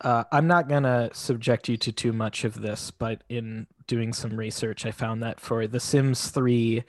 [0.00, 4.36] Uh, I'm not gonna subject you to too much of this, but in doing some
[4.36, 6.84] research, I found that for The Sims 3,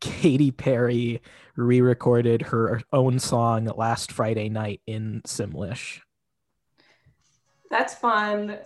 [0.00, 1.20] Katy Perry
[1.56, 6.00] re-recorded her own song last Friday night in Simlish.
[7.70, 8.58] That's fun.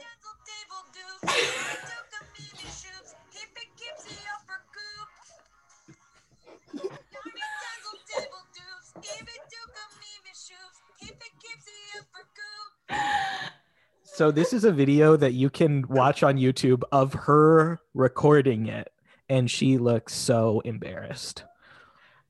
[14.04, 18.92] So this is a video that you can watch on YouTube of her recording it,
[19.34, 21.42] and she looks so embarrassed.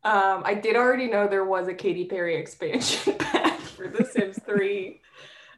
[0.05, 4.39] Um, I did already know there was a Katy Perry expansion pack for The Sims
[4.47, 5.01] 3.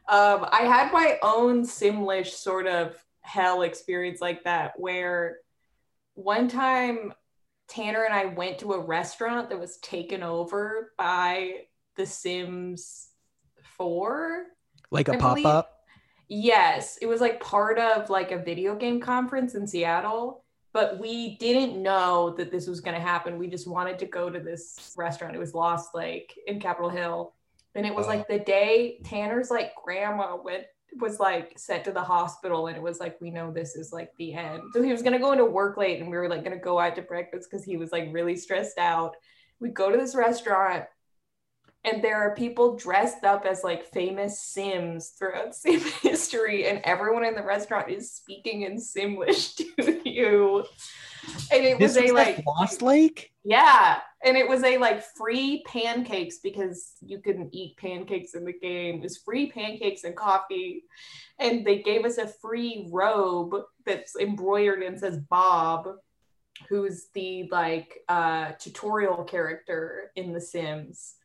[0.09, 5.37] Um, I had my own Simlish sort of hell experience like that, where
[6.15, 7.13] one time
[7.69, 11.61] Tanner and I went to a restaurant that was taken over by
[11.95, 13.07] The Sims
[13.77, 14.43] 4.
[14.91, 15.73] Like a pop-up.
[16.27, 20.43] Yes, it was like part of like a video game conference in Seattle,
[20.77, 23.39] but we didn't know that this was going to happen.
[23.39, 25.33] We just wanted to go to this restaurant.
[25.33, 27.33] It was Lost Lake in Capitol Hill.
[27.73, 28.09] And it was Oh.
[28.09, 30.65] like the day Tanner's like grandma went
[30.99, 34.11] was like sent to the hospital and it was like we know this is like
[34.19, 34.61] the end.
[34.71, 36.63] So he was going to go into work late and we were like going to
[36.63, 39.15] go out to breakfast cuz he was like really stressed out.
[39.59, 40.85] We go to this restaurant
[41.83, 47.25] and there are people dressed up as like famous Sims throughout Sim history, and everyone
[47.25, 50.65] in the restaurant is speaking in Simlish to you.
[51.51, 53.31] And it was was a like like Lost Lake.
[53.43, 58.53] yeah, and it was a like free pancakes because you couldn't eat pancakes in the
[58.53, 58.95] game.
[58.95, 60.83] It was free pancakes and coffee,
[61.39, 65.87] and they gave us a free robe that's embroidered and says Bob,
[66.69, 71.15] who's the like uh, tutorial character in The Sims.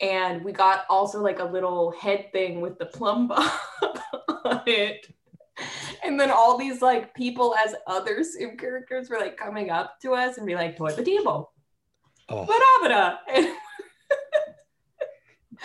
[0.00, 3.50] And we got also like a little head thing with the plumb bob
[4.44, 5.06] on it.
[6.02, 10.14] And then all these like people as other sim characters were like coming up to
[10.14, 11.48] us and be like, Toy Patibo,
[12.30, 13.18] Oh, Badabada.
[13.28, 13.48] And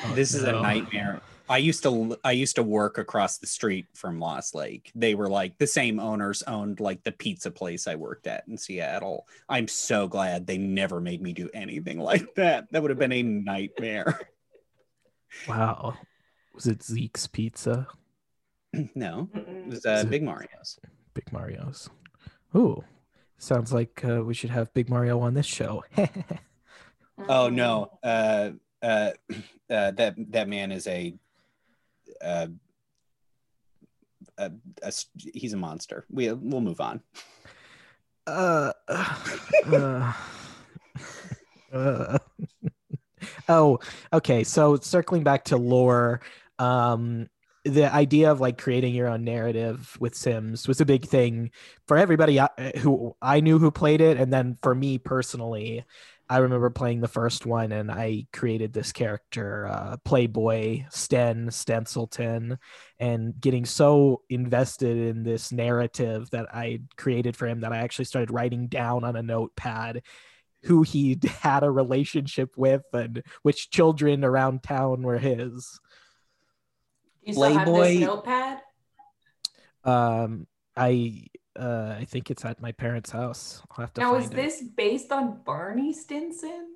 [0.05, 1.21] oh, this is a nightmare.
[1.47, 4.91] I used to I used to work across the street from Lost Lake.
[4.95, 8.57] They were like the same owners owned like the pizza place I worked at in
[8.57, 9.27] Seattle.
[9.47, 12.71] I'm so glad they never made me do anything like that.
[12.71, 14.19] That would have been a nightmare.
[15.49, 15.95] Wow.
[16.53, 17.87] Was it Zeke's Pizza?
[18.95, 20.79] no, it was uh, it- Big Mario's.
[21.13, 21.89] Big Mario's.
[22.55, 22.81] Ooh.
[23.37, 25.83] Sounds like uh, we should have Big Mario on this show.
[27.29, 29.11] Oh no, uh, uh,
[29.69, 31.15] uh, that that man is a,
[32.23, 32.47] uh,
[34.37, 34.51] a,
[34.83, 36.05] a he's a monster.
[36.09, 37.01] We we'll move on.
[38.27, 40.13] uh, uh,
[41.73, 42.17] uh,
[43.49, 43.79] oh,
[44.13, 44.43] okay.
[44.43, 46.21] So circling back to lore,
[46.59, 47.27] um,
[47.63, 51.51] the idea of like creating your own narrative with Sims was a big thing
[51.87, 52.47] for everybody uh,
[52.79, 55.83] who I knew who played it, and then for me personally.
[56.27, 62.57] I remember playing the first one and I created this character, uh, Playboy Sten Stencilton,
[62.99, 68.05] and getting so invested in this narrative that I created for him that I actually
[68.05, 70.01] started writing down on a notepad
[70.63, 75.79] who he had a relationship with and which children around town were his.
[77.23, 78.61] Do you still have Playboy- this notepad?
[79.83, 81.27] Um, I
[81.59, 83.61] uh, I think it's at my parents' house.
[83.71, 84.35] I'll have to Now, find is it.
[84.35, 86.67] this based on Barney Stinson?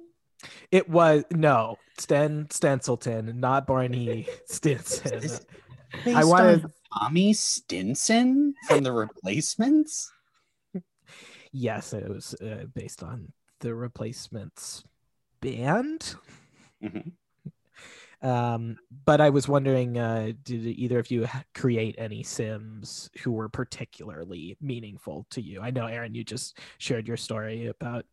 [0.72, 5.13] It was no Sten Stencilton, not Barney Stinson.
[5.24, 5.46] Is
[5.94, 6.65] I Based on wanted
[6.98, 10.12] Tommy Stinson from the Replacements.
[11.52, 14.84] yes, it was uh, based on the Replacements
[15.42, 16.15] band.
[16.84, 17.12] Mhm.
[18.22, 23.50] Um, but I was wondering, uh, did either of you create any Sims who were
[23.50, 25.62] particularly meaningful to you?
[25.62, 28.06] I know, Erin, you just shared your story about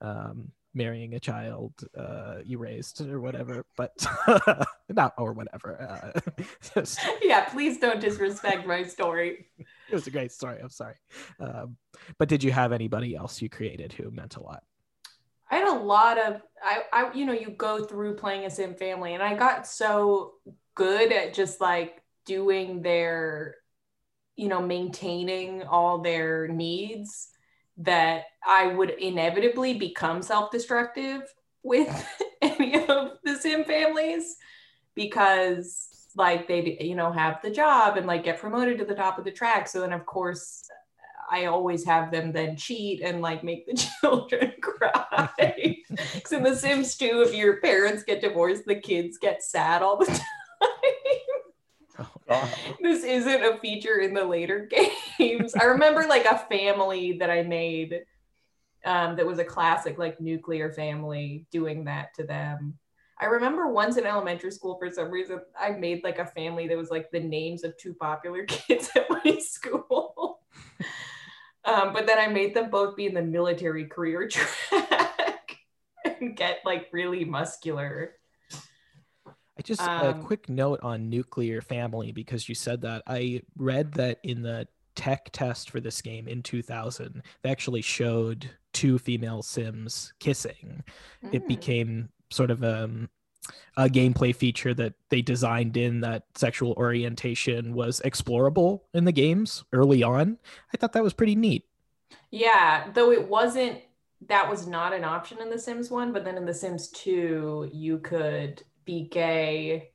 [0.00, 3.92] um, marrying a child uh, you raised or whatever, but
[4.88, 5.80] not or whatever.
[5.80, 6.42] Uh,
[6.74, 9.46] just, yeah, please don't disrespect my story.
[9.58, 10.58] it was a great story.
[10.62, 10.96] I'm sorry.
[11.40, 11.76] Um,
[12.18, 14.62] but did you have anybody else you created who meant a lot?
[15.54, 18.74] I had a lot of I, I you know you go through playing a sim
[18.74, 20.32] family and I got so
[20.74, 23.54] good at just like doing their
[24.34, 27.28] you know maintaining all their needs
[27.78, 31.22] that I would inevitably become self-destructive
[31.62, 32.04] with
[32.42, 34.34] any of the sim families
[34.96, 39.18] because like they you know have the job and like get promoted to the top
[39.18, 39.68] of the track.
[39.68, 40.64] So then of course
[41.34, 45.28] I always have them then cheat and like make the children cry.
[45.88, 49.96] Because in The Sims 2, if your parents get divorced, the kids get sad all
[49.96, 50.20] the time.
[52.28, 54.68] Oh, this isn't a feature in the later
[55.18, 55.54] games.
[55.56, 58.02] I remember like a family that I made
[58.84, 62.78] um, that was a classic, like nuclear family, doing that to them.
[63.20, 66.78] I remember once in elementary school, for some reason, I made like a family that
[66.78, 70.40] was like the names of two popular kids at my school.
[71.66, 75.56] Um, but then I made them both be in the military career track
[76.04, 78.16] and get like really muscular.
[79.58, 83.02] I just a Um, quick note on nuclear family because you said that.
[83.06, 88.50] I read that in the tech test for this game in 2000, they actually showed
[88.72, 90.82] two female Sims kissing.
[91.32, 91.46] It Mm.
[91.46, 93.08] became sort of um,
[93.76, 99.64] a gameplay feature that they designed in that sexual orientation was explorable in the games
[99.72, 100.38] early on.
[100.72, 101.64] I thought that was pretty neat.
[102.30, 103.80] Yeah, though it wasn't
[104.28, 107.70] that was not an option in The Sims 1, but then in The Sims 2,
[107.72, 109.90] you could be gay.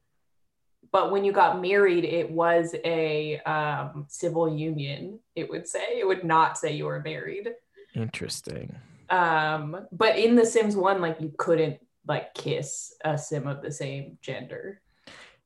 [0.91, 5.99] But when you got married, it was a um, civil union, it would say.
[5.99, 7.49] It would not say you were married.
[7.95, 8.75] Interesting.
[9.09, 11.79] Um, but in The Sims 1, like you couldn't
[12.09, 14.81] like kiss a sim of the same gender.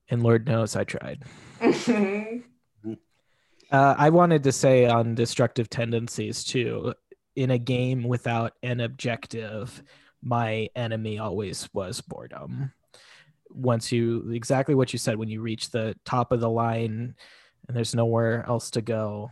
[0.09, 1.24] And Lord knows I tried.
[3.72, 6.93] Uh, I wanted to say on destructive tendencies too.
[7.36, 9.82] In a game without an objective,
[10.22, 12.72] my enemy always was boredom.
[13.49, 17.16] once you exactly what you said when you reach the top of the line
[17.68, 19.32] and there's nowhere else to go,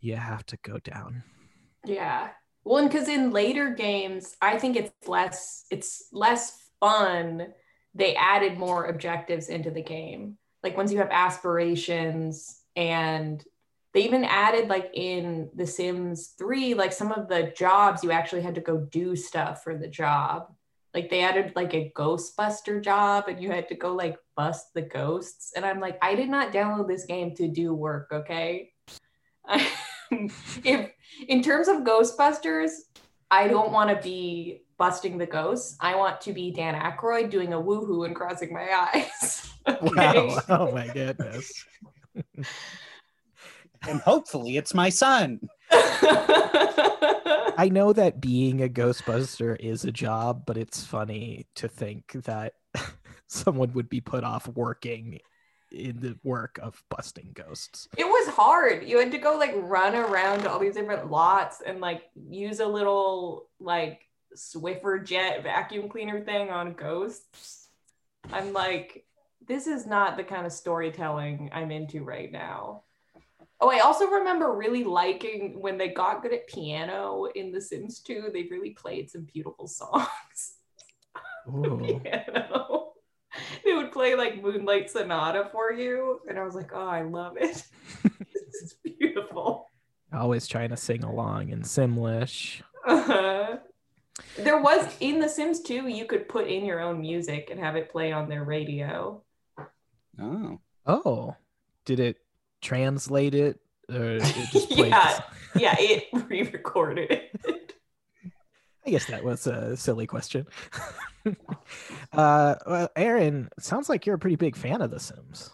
[0.00, 1.22] you have to go down.
[1.84, 2.30] Yeah.
[2.64, 7.54] Well, and because in later games, I think it's less it's less fun.
[7.94, 10.38] They added more objectives into the game.
[10.62, 13.42] Like once you have aspirations and
[13.94, 18.42] they even added like in the Sims 3, like some of the jobs you actually
[18.42, 20.52] had to go do stuff for the job.
[20.94, 24.82] Like they added like a ghostbuster job and you had to go like bust the
[24.82, 25.52] ghosts.
[25.56, 28.72] And I'm like, I did not download this game to do work, okay?
[30.64, 30.90] if
[31.28, 32.70] in terms of Ghostbusters,
[33.30, 35.76] I don't want to be busting the ghosts.
[35.80, 39.50] I want to be Dan Aykroyd doing a woohoo and crossing my eyes.
[39.68, 40.28] okay?
[40.28, 40.38] Wow.
[40.48, 41.52] Oh my goodness.
[43.86, 45.40] and hopefully it's my son.
[47.60, 52.54] I know that being a Ghostbuster is a job, but it's funny to think that
[53.26, 55.18] someone would be put off working
[55.70, 57.88] in the work of busting ghosts.
[57.96, 58.86] it was hard.
[58.86, 62.66] You had to go like run around all these different lots and like use a
[62.66, 64.02] little like
[64.36, 67.68] Swiffer jet vacuum cleaner thing on ghosts.
[68.32, 69.04] I'm like,
[69.46, 72.82] this is not the kind of storytelling I'm into right now.
[73.60, 78.00] Oh, I also remember really liking when they got good at piano in The Sims
[78.00, 80.54] 2, they really played some beautiful songs.
[81.50, 82.77] Piano.
[83.68, 86.20] They would play like Moonlight Sonata for you.
[86.26, 87.64] And I was like, oh, I love it.
[88.02, 89.68] this is beautiful.
[90.10, 92.62] Always trying to sing along in Simlish.
[92.86, 93.58] Uh-huh.
[94.38, 97.76] There was in The Sims 2, you could put in your own music and have
[97.76, 99.22] it play on their radio.
[100.18, 100.60] Oh.
[100.86, 101.36] Oh,
[101.84, 102.16] did it
[102.62, 103.60] translate it?
[103.92, 105.20] Or it just played yeah,
[105.54, 107.57] yeah, it re-recorded it.
[108.88, 110.46] I guess that was a silly question.
[112.14, 115.50] uh, well, Erin, sounds like you're a pretty big fan of The Sims.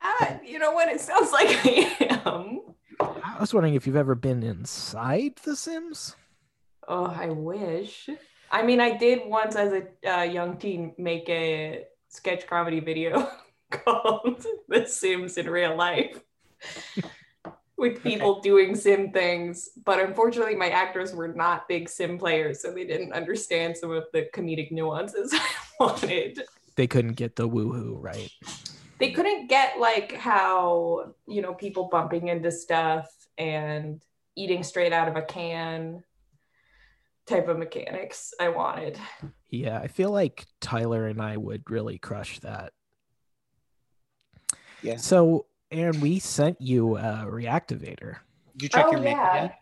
[0.00, 0.88] Uh, you know what?
[0.88, 2.60] It sounds like I am.
[3.00, 6.14] I was wondering if you've ever been inside The Sims.
[6.86, 8.08] Oh, I wish.
[8.52, 13.32] I mean, I did once as a uh, young teen make a sketch comedy video
[13.72, 16.20] called The Sims in Real Life
[17.76, 19.70] with people doing sim things.
[19.84, 24.04] But unfortunately, my actors were not big sim players, so they didn't understand some of
[24.12, 25.48] the comedic nuances I
[25.80, 26.42] wanted.
[26.76, 28.30] They couldn't get the woohoo right.
[28.98, 33.08] They couldn't get like how, you know, people bumping into stuff
[33.38, 34.00] and
[34.36, 36.02] eating straight out of a can
[37.26, 38.98] type of mechanics I wanted.
[39.50, 42.72] Yeah, I feel like Tyler and I would really crush that.
[44.82, 44.96] Yeah.
[44.96, 48.16] So, Erin, we sent you a reactivator.
[48.56, 49.34] Did you check Oh, your mail yeah.
[49.42, 49.58] yet?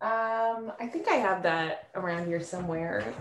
[0.00, 3.14] Um, I think I have that around here somewhere.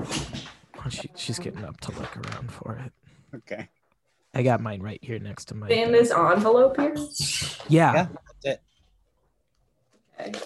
[0.78, 2.92] Oh, she, she's getting up to look around for it.
[3.36, 3.68] Okay.
[4.34, 5.68] I got mine right here next to my.
[5.70, 6.96] In this envelope here.
[7.68, 7.94] Yeah.
[7.94, 8.08] Yeah.
[8.44, 8.62] That's it.
[10.20, 10.40] Okay.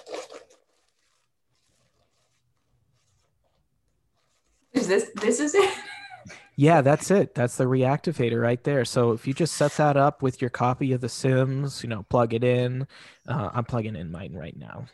[4.73, 5.73] Is this this is it?
[6.61, 7.33] Yeah, that's it.
[7.33, 8.85] That's the reactivator right there.
[8.85, 12.03] So if you just set that up with your copy of The Sims, you know,
[12.03, 12.85] plug it in.
[13.27, 14.85] Uh, I'm plugging in mine right now.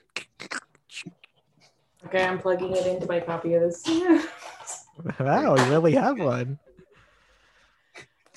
[2.05, 3.83] Okay, I'm plugging it into my copy of this.
[5.19, 6.57] Wow, you really have one.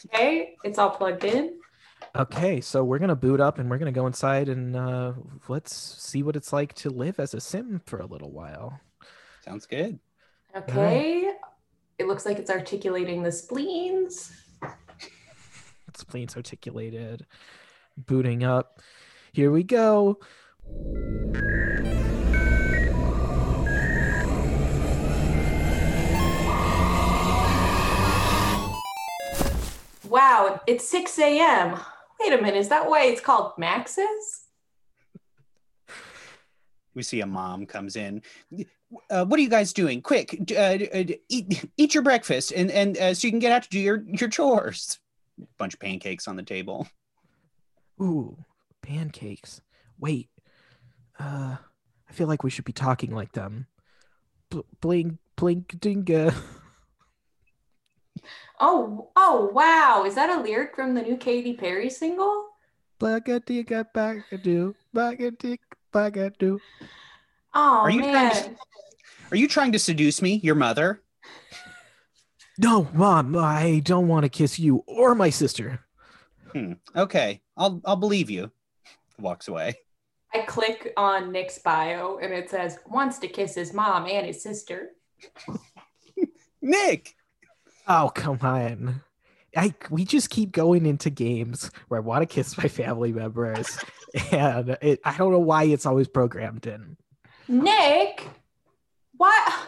[0.07, 1.61] okay, it's all plugged in.
[2.17, 5.13] Okay, so we're gonna boot up and we're gonna go inside and uh,
[5.47, 8.81] let's see what it's like to live as a sim for a little while.
[9.45, 10.01] Sounds good.
[10.55, 11.33] Okay.
[12.01, 14.33] It looks like it's articulating the spleens.
[15.93, 17.27] Spleens articulated,
[17.99, 18.81] booting up.
[19.35, 20.19] Here we go.
[30.09, 31.79] Wow, it's 6 a.m.
[32.19, 34.47] Wait a minute, is that why it's called Maxis?
[36.95, 38.23] We see a mom comes in.
[39.09, 40.03] Uh, what are you guys doing?
[40.03, 43.39] Quick, uh, d- uh, d- eat eat your breakfast, and and uh, so you can
[43.39, 44.99] get out to do your your chores.
[45.57, 46.89] Bunch of pancakes on the table.
[48.01, 48.37] Ooh,
[48.83, 49.61] pancakes.
[49.99, 50.29] Wait.
[51.19, 51.57] Uh,
[52.09, 53.67] I feel like we should be talking like them.
[54.51, 56.35] Bl- blink, blink, dinga.
[58.59, 60.05] Oh, oh wow.
[60.07, 62.49] Is that a lyric from the new Katy Perry single?
[63.01, 65.61] Blacka dinga, backa do, backa dick,
[65.93, 66.59] backa do.
[67.55, 68.33] Oh Are you trying man.
[68.35, 68.57] to-
[69.33, 71.03] Are you trying to seduce me, your mother?
[72.59, 75.81] No, mom, I don't want to kiss you or my sister.
[76.53, 76.75] Hmm.
[76.95, 78.51] Okay, I'll I'll believe you.
[79.19, 79.77] Walks away.
[80.35, 84.43] I click on Nick's bio and it says wants to kiss his mom and his
[84.43, 84.91] sister.
[86.63, 87.15] Nick.
[87.89, 89.03] Oh, come on.
[89.57, 93.79] I we just keep going into games where I want to kiss my family members,
[94.33, 96.97] and it, I don't know why it's always programmed in.
[97.49, 98.27] Nick,
[99.17, 99.65] why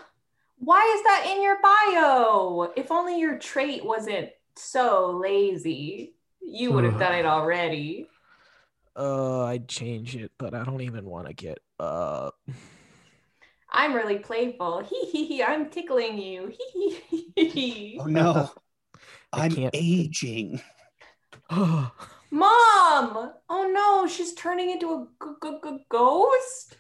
[0.59, 2.73] why is that in your bio?
[2.77, 8.09] If only your trait wasn't so lazy, you would have done it already.
[8.95, 12.31] Uh, I'd change it, but I don't even want to get uh.
[13.75, 14.81] I'm really playful.
[14.81, 15.43] Hee hee hee.
[15.43, 16.53] I'm tickling you.
[16.75, 17.99] Hee hee hee hee.
[18.01, 18.51] Oh no,
[19.33, 20.61] I I'm can't- aging.
[22.33, 23.31] Mom!
[23.51, 26.77] Oh no, she's turning into a g- g- g- ghost?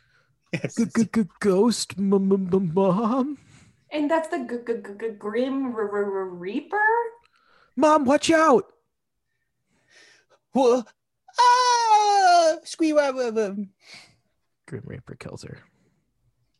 [0.50, 3.36] Yes, G- g- g- Ghost m- m- m- mom,
[3.90, 6.88] And that's the g- g- g- g- Grim R- R- R- Reaper?
[7.76, 8.64] mom, watch out!
[10.54, 10.84] Wha-
[11.38, 12.56] Ah!
[12.64, 12.92] Squee.
[12.92, 13.68] Grim
[14.84, 15.58] Reaper kills her.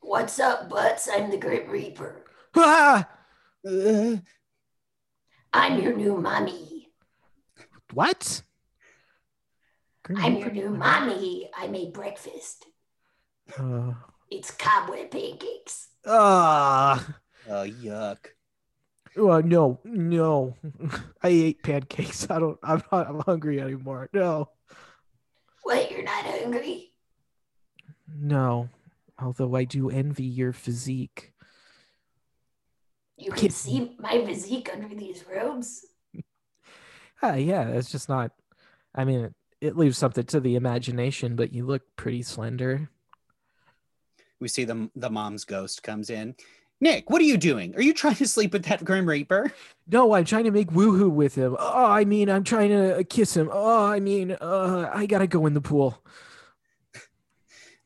[0.01, 1.09] What's up, Butts?
[1.11, 2.25] I'm the Grim Reaper.
[2.57, 3.09] Ah!
[3.67, 4.17] Uh,
[5.55, 6.91] I'm your new mommy.
[7.95, 8.43] What?
[10.15, 10.55] Grim I'm Reaper?
[10.55, 11.49] your new mommy.
[11.57, 12.67] I made breakfast.
[13.59, 13.93] Uh,
[14.31, 15.89] It's cobweb pancakes.
[16.07, 17.17] ah.
[17.49, 18.19] oh yuck.
[19.17, 20.57] Uh, no, no.
[21.23, 22.27] I ate pancakes.
[22.31, 22.59] I don't.
[22.63, 23.09] I'm not.
[23.09, 24.09] I'm hungry anymore.
[24.13, 24.49] No,
[25.63, 26.93] What, you're not hungry?
[28.15, 28.69] no.
[29.21, 31.33] Although I do envy your physique.
[33.17, 35.87] You can see my physique under these robes?
[37.25, 37.69] Ah, yeah.
[37.69, 38.33] It's just not.
[38.97, 39.33] I mean,
[39.63, 42.91] it, leaves something to the imagination, but you look pretty slender.
[44.41, 46.35] We see the the mom's ghost comes in.
[46.81, 47.77] Nick, what are you doing?
[47.77, 49.53] Are you trying to sleep with that Grim Reaper?
[49.87, 51.57] No, I'm trying to make woohoo with him.
[51.57, 53.51] Oh, I mean, I'm trying to kiss him.
[53.53, 56.03] Oh, I mean, uh, I gotta go in the pool.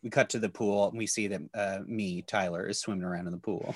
[0.02, 3.26] We cut to the pool and we see that uh, me, Tyler, is swimming around
[3.26, 3.74] in the pool.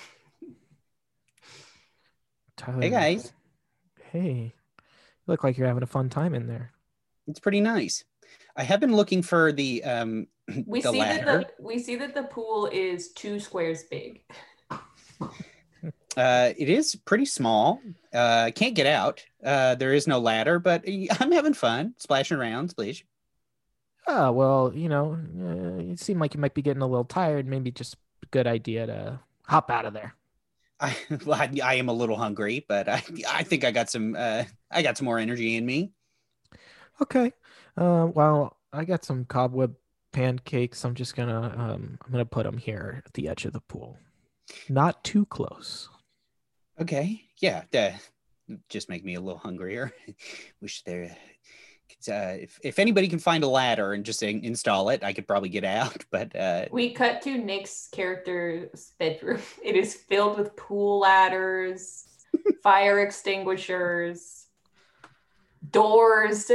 [2.56, 3.32] Tyler, Hey guys,
[4.12, 4.92] Hey, you
[5.26, 6.72] look like you're having a fun time in there.
[7.30, 8.04] It's pretty nice.
[8.56, 10.26] I have been looking for the um
[10.66, 11.24] We the see ladder.
[11.26, 14.22] that the we see that the pool is two squares big.
[16.16, 17.80] Uh, it is pretty small.
[18.12, 19.24] Uh, I can't get out.
[19.42, 20.84] Uh, there is no ladder, but
[21.20, 23.04] I'm having fun splashing around, splish.
[24.06, 27.46] Oh, well, you know, uh, you seem like you might be getting a little tired.
[27.46, 30.14] Maybe just a good idea to hop out of there.
[30.80, 34.16] I, well, I, I am a little hungry, but I, I think I got some.
[34.18, 35.92] Uh, I got some more energy in me.
[37.02, 37.32] Okay.
[37.76, 39.74] Uh, well, I got some cobweb
[40.12, 40.84] pancakes.
[40.84, 43.96] I'm just gonna, um, I'm gonna put them here at the edge of the pool,
[44.68, 45.88] not too close.
[46.80, 48.00] Okay, yeah, that
[48.68, 49.92] just make me a little hungrier.
[50.60, 51.16] Wish there.
[52.08, 55.26] Uh, if if anybody can find a ladder and just in- install it, I could
[55.26, 56.04] probably get out.
[56.10, 59.40] But uh, We cut to Nick's character's bedroom.
[59.64, 62.06] It is filled with pool ladders,
[62.62, 64.46] fire extinguishers,
[65.70, 66.50] doors.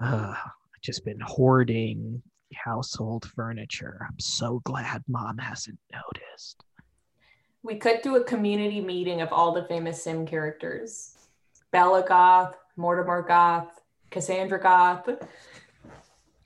[0.00, 2.22] Uh, I've just been hoarding
[2.54, 3.98] household furniture.
[4.02, 6.64] I'm so glad mom hasn't noticed.
[7.62, 11.16] We could do a community meeting of all the famous Sim characters.
[11.72, 13.80] Bella Goth, Mortimer Goth,
[14.10, 15.08] Cassandra Goth,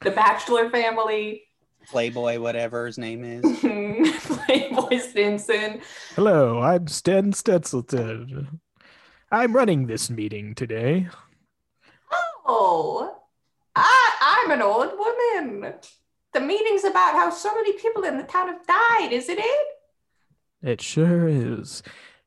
[0.00, 1.42] the Bachelor family,
[1.88, 3.42] Playboy, whatever his name is.
[4.26, 5.80] Playboy Stinson.
[6.14, 8.58] Hello, I'm Stan Stetzelton.
[9.32, 11.08] I'm running this meeting today.
[12.46, 13.19] Oh,
[13.80, 15.74] I, I'm an old woman.
[16.32, 19.66] The meeting's about how so many people in the town have died, isn't it?
[20.62, 21.82] It sure is.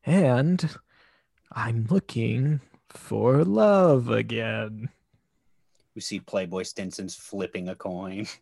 [0.05, 0.69] And
[1.51, 4.89] I'm looking for love again.
[5.95, 8.27] We see Playboy Stinson's flipping a coin.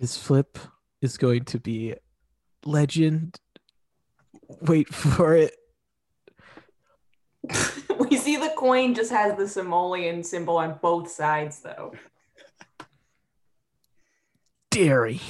[0.00, 0.58] This flip
[1.02, 1.94] is going to be
[2.64, 3.38] legend.
[4.62, 5.54] Wait for it.
[8.62, 11.92] we see the coin just has the simoleon symbol on both sides, though.
[14.70, 15.20] Dairy.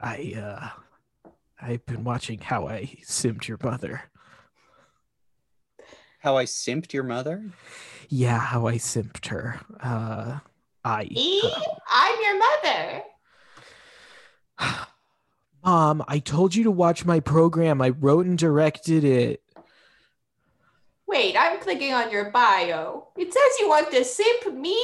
[0.00, 0.68] I uh
[1.62, 4.02] I've been watching how I simmed your mother.
[6.20, 7.44] How I simped your mother?
[8.08, 9.60] Yeah, how I simped her.
[9.80, 10.40] Uh
[10.84, 11.42] I E,
[11.88, 13.02] I'm your mother.
[15.64, 17.82] Mom, I told you to watch my program.
[17.82, 19.42] I wrote and directed it.
[21.10, 23.08] Wait, I'm clicking on your bio.
[23.16, 24.80] It says you want to simp me?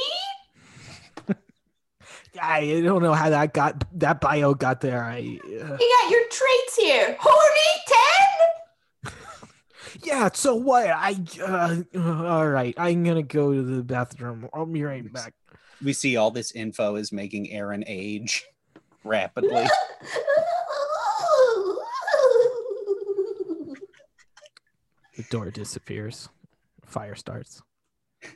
[2.41, 5.05] I don't know how that got that bio got there.
[5.05, 7.15] I uh, You got your traits here.
[7.17, 7.81] Horny
[9.05, 9.13] 10?
[10.03, 10.29] yeah.
[10.33, 10.89] So what?
[10.89, 12.75] I uh, uh, all right.
[12.77, 14.49] I'm gonna go to the bathroom.
[14.53, 15.33] I'll be right back.
[15.81, 18.43] We see all this info is making Erin age
[19.05, 19.65] rapidly.
[25.17, 26.29] The door disappears.
[26.85, 27.61] Fire starts.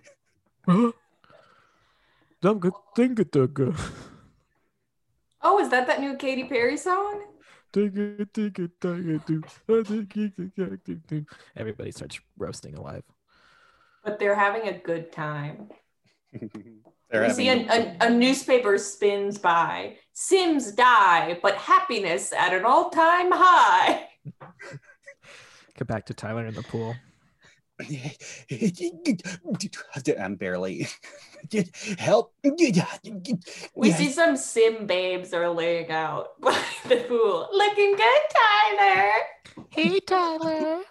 [0.67, 0.91] Huh?
[2.43, 3.75] Dunga, dinga, dunga.
[5.43, 7.23] Oh, is that that new Katy Perry song?
[11.55, 13.03] Everybody starts roasting alive.
[14.03, 15.69] But they're having a good time.
[17.11, 19.97] They're see a, a, a newspaper spins by.
[20.13, 24.07] Sims die, but happiness at an all-time high.
[25.81, 26.95] Get back to Tyler in the pool.
[30.19, 30.87] I'm barely
[31.97, 32.35] help.
[33.73, 37.49] We see some sim babes are laying out by the pool.
[37.51, 39.11] Looking good, Tyler.
[39.71, 40.83] Hey, Tyler.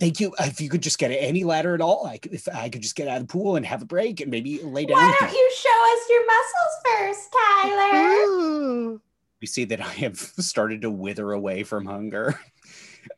[0.00, 0.34] Thank you.
[0.38, 2.96] If you could just get any ladder at all, I could, if I could just
[2.96, 4.96] get out of the pool and have a break and maybe lay down.
[4.96, 9.00] Why don't you show us your muscles first, Tyler?
[9.44, 12.40] we see that I have started to wither away from hunger.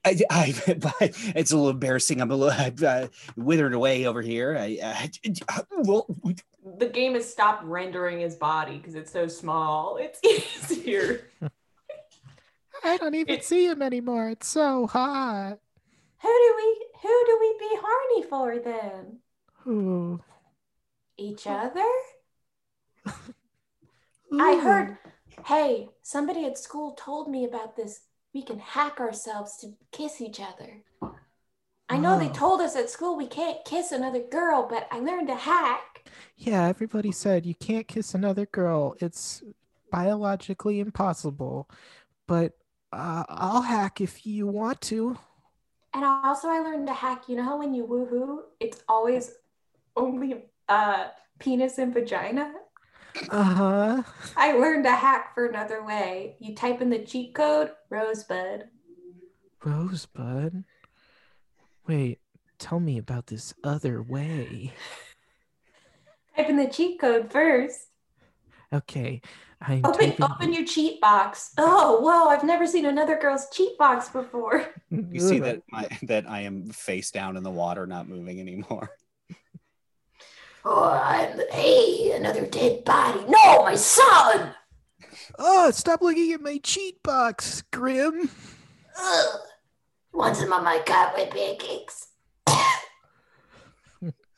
[0.05, 0.55] I, I,
[1.35, 2.21] it's a little embarrassing.
[2.21, 4.57] I'm a little I've, uh, withered away over here.
[4.59, 6.07] I, uh, well,
[6.79, 9.99] The game has stopped rendering his body because it's so small.
[10.01, 10.21] It's
[10.71, 11.29] easier.
[12.85, 14.29] I don't even It- see him anymore.
[14.31, 15.59] It's so hot.
[16.23, 19.19] Who do we who do we be horny for then?
[19.69, 20.21] Ooh.
[21.19, 21.85] Each other?
[24.33, 24.99] I heard,
[25.45, 28.01] hey, somebody at school told me about this.
[28.37, 30.83] We can hack ourselves to kiss each other.
[31.89, 35.29] I know they told us at school we can't kiss another girl, but I learned
[35.29, 36.05] to hack.
[36.37, 38.95] Yeah, everybody said you can't kiss another girl.
[39.01, 39.43] It's
[39.91, 41.71] biologically impossible.
[42.27, 42.53] But
[42.93, 45.17] uh, I'll hack if you want to.
[45.95, 47.31] And also, I learned to hack.
[47.31, 49.33] You know how when you woohoo, it's always
[49.97, 51.07] only uh,
[51.39, 52.53] penis and vagina?
[53.31, 54.03] Uh huh.
[54.37, 56.37] I learned a hack for another way.
[56.39, 58.65] You type in the cheat code, Rosebud.
[59.65, 60.65] Rosebud.
[61.87, 62.19] Wait,
[62.59, 64.73] tell me about this other way.
[66.37, 67.89] Type in the cheat code first.
[68.73, 69.23] Okay,
[69.61, 70.25] I'm Open, typing.
[70.25, 71.53] open your cheat box.
[71.57, 72.29] Oh, whoa!
[72.29, 74.67] I've never seen another girl's cheat box before.
[74.91, 78.91] you see that my, that I am face down in the water, not moving anymore.
[80.69, 83.21] Oh, I'm, hey, another dead body.
[83.29, 84.53] No, my son.
[85.39, 88.29] Oh, stop looking at my cheat box, Grim.
[88.99, 89.41] Ugh.
[90.13, 92.09] Want some of my cobweb pancakes?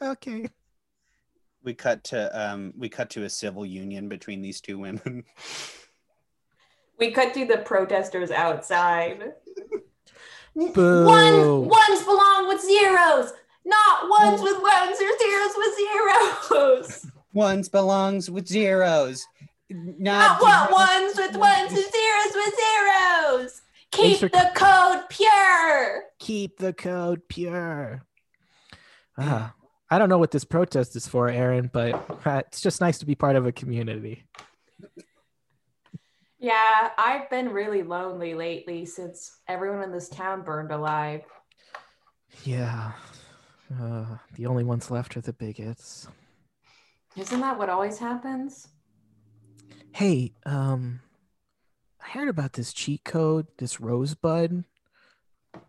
[0.01, 0.49] Okay.
[1.65, 5.25] We cut to um, we cut to a civil union between these two women.
[7.01, 9.33] We cut to the protesters outside.
[10.55, 11.05] Boo.
[11.05, 13.33] One, ones belong with zeros,
[13.69, 17.07] not ones with ones or zeros with zeros.
[17.35, 19.25] Ones belongs with zeros.
[19.71, 23.63] Not, Not what ones with ones and zeros with zeros.
[23.93, 26.05] Keep Thanks for- the code pure.
[26.19, 28.03] Keep the code pure.
[29.19, 29.53] Ah,
[29.91, 31.95] I don't know what this protest is for, Erin, but
[32.27, 34.25] uh, it's just nice to be part of a community.
[36.41, 41.23] Yeah, I've been really lonely lately since everyone in this town burned alive.
[42.45, 42.93] Yeah.
[43.71, 46.09] Uh, the only ones left are the bigots.
[47.17, 48.69] Isn't that what always happens?
[49.93, 51.01] Hey, um,
[52.05, 54.65] I heard about this cheat code, this rosebud.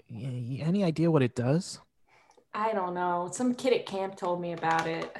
[0.10, 1.80] Y- Any idea what it does?
[2.54, 3.30] I don't know.
[3.32, 5.16] Some kid at camp told me about it.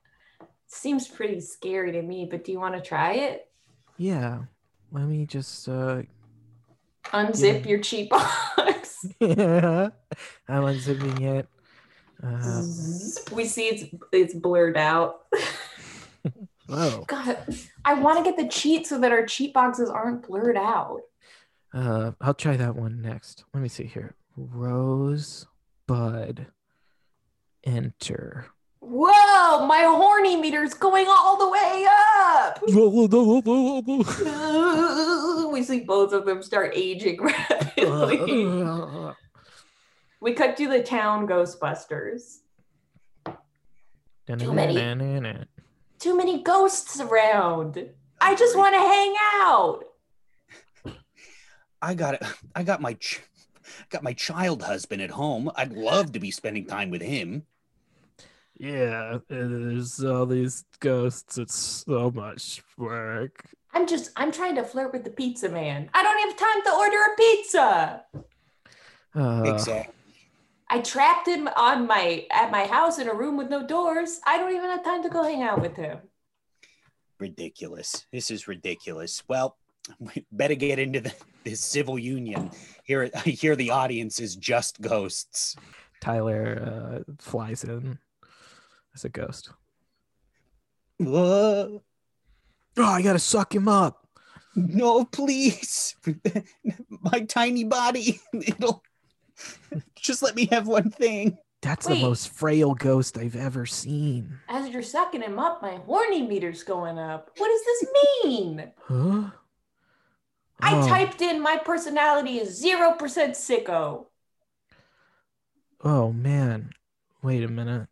[0.66, 3.46] Seems pretty scary to me, but do you want to try it?
[3.96, 4.42] Yeah.
[4.92, 6.02] Let me just uh
[7.06, 7.68] Unzip Yeah.
[7.68, 9.04] your cheat box.
[9.20, 9.88] yeah.
[10.48, 11.48] I'm unzipping it.
[12.22, 12.62] Uh,
[13.32, 15.26] we see it's it's blurred out.
[16.66, 17.04] whoa.
[17.08, 17.38] God,
[17.84, 21.00] I want to get the cheat so that our cheat boxes aren't blurred out.
[21.72, 23.44] Uh, I'll try that one next.
[23.54, 24.14] Let me see here.
[24.36, 25.46] Rosebud.
[27.64, 28.46] Enter.
[28.80, 31.86] Whoa, my horny meter's going all the way
[32.20, 32.60] up.
[35.52, 38.18] we see both of them start aging rapidly.
[40.20, 42.38] We cut to the town Ghostbusters.
[44.26, 45.46] Too many.
[45.98, 47.88] Too many ghosts around.
[48.20, 49.84] I just want to hang out.
[51.80, 52.22] I got it.
[52.54, 53.22] I got my ch-
[53.90, 55.50] got my child husband at home.
[55.54, 57.44] I'd love to be spending time with him.
[58.58, 61.38] Yeah, there's all these ghosts.
[61.38, 63.44] It's so much work.
[63.72, 65.88] I'm just, I'm trying to flirt with the pizza man.
[65.94, 68.04] I don't have time to order a pizza.
[69.14, 69.94] Uh, exactly.
[70.70, 74.20] I trapped him on my at my house in a room with no doors.
[74.26, 75.98] I don't even have time to go hang out with him.
[77.18, 78.06] Ridiculous.
[78.12, 79.22] This is ridiculous.
[79.28, 79.56] Well,
[79.98, 81.14] we better get into the,
[81.44, 82.50] this civil union.
[82.84, 85.56] Here, I hear the audience is just ghosts.
[86.00, 87.98] Tyler uh, flies in
[88.94, 89.50] as a ghost.
[90.98, 91.82] Whoa.
[92.76, 94.06] Oh, I gotta suck him up.
[94.54, 95.96] No, please.
[97.02, 98.20] My tiny body.
[98.32, 98.82] It'll
[99.96, 101.38] just let me have one thing.
[101.60, 101.96] That's Wait.
[101.96, 104.38] the most frail ghost I've ever seen.
[104.48, 107.30] As you're sucking him up, my horny meter's going up.
[107.36, 107.88] What does this
[108.24, 108.72] mean?
[108.84, 109.30] Huh?
[110.60, 114.06] I Oh, typed in my personality is 0% sicko.
[115.82, 116.70] Oh man.
[117.22, 117.88] Wait a minute.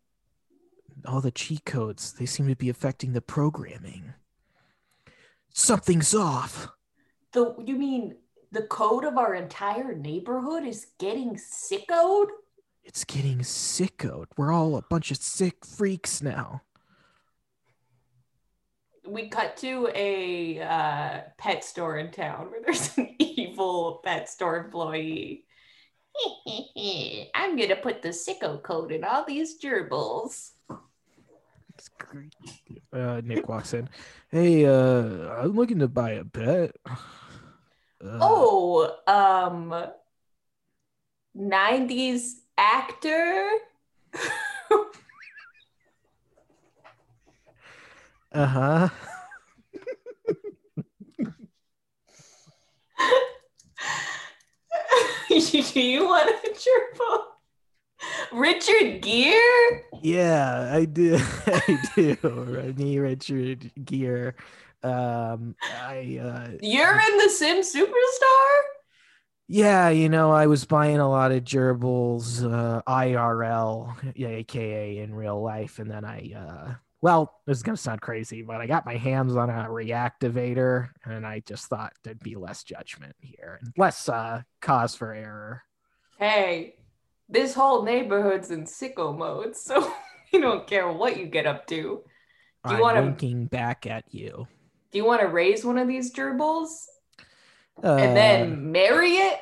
[1.05, 4.13] All the cheat codes, they seem to be affecting the programming.
[5.53, 6.69] Something's off.
[7.33, 8.15] The you mean
[8.57, 12.29] the code of our entire neighborhood is getting sickoed?
[12.83, 14.25] It's getting sickoed.
[14.35, 16.63] We're all a bunch of sick freaks now.
[19.05, 24.57] We cut to a uh, pet store in town where there's an evil pet store
[24.57, 25.45] employee.
[27.35, 30.53] I'm gonna put the sicko code in all these gerbils.
[32.91, 33.87] Uh, Nick walks in.
[34.31, 36.75] Hey, uh, I'm looking to buy a pet.
[38.07, 39.91] Uh, Oh, um,
[41.35, 43.49] 90s actor.
[48.31, 48.89] Uh huh.
[55.29, 57.23] Do you want a gerbil?
[58.31, 59.83] Richard Gere?
[60.01, 61.17] Yeah, I do.
[61.47, 62.73] I do.
[62.77, 64.35] Me, Richard Gere.
[64.83, 68.59] Um, I uh, You're in the Sim Superstar?
[69.47, 75.41] yeah, you know, I was buying a lot of gerbils, uh, IRL, aka in real
[75.41, 78.97] life, and then I, uh, well, this is gonna sound crazy, but I got my
[78.97, 84.09] hands on a reactivator, and I just thought there'd be less judgment here and less
[84.09, 85.63] uh, cause for error.
[86.19, 86.75] Hey,
[87.29, 89.91] this whole neighborhood's in sicko mode, so
[90.33, 91.75] we don't care what you get up to.
[91.75, 94.47] Do you I'm wanna- winking back at you.
[94.91, 96.85] Do you want to raise one of these gerbils
[97.83, 99.39] Uh, and then marry it?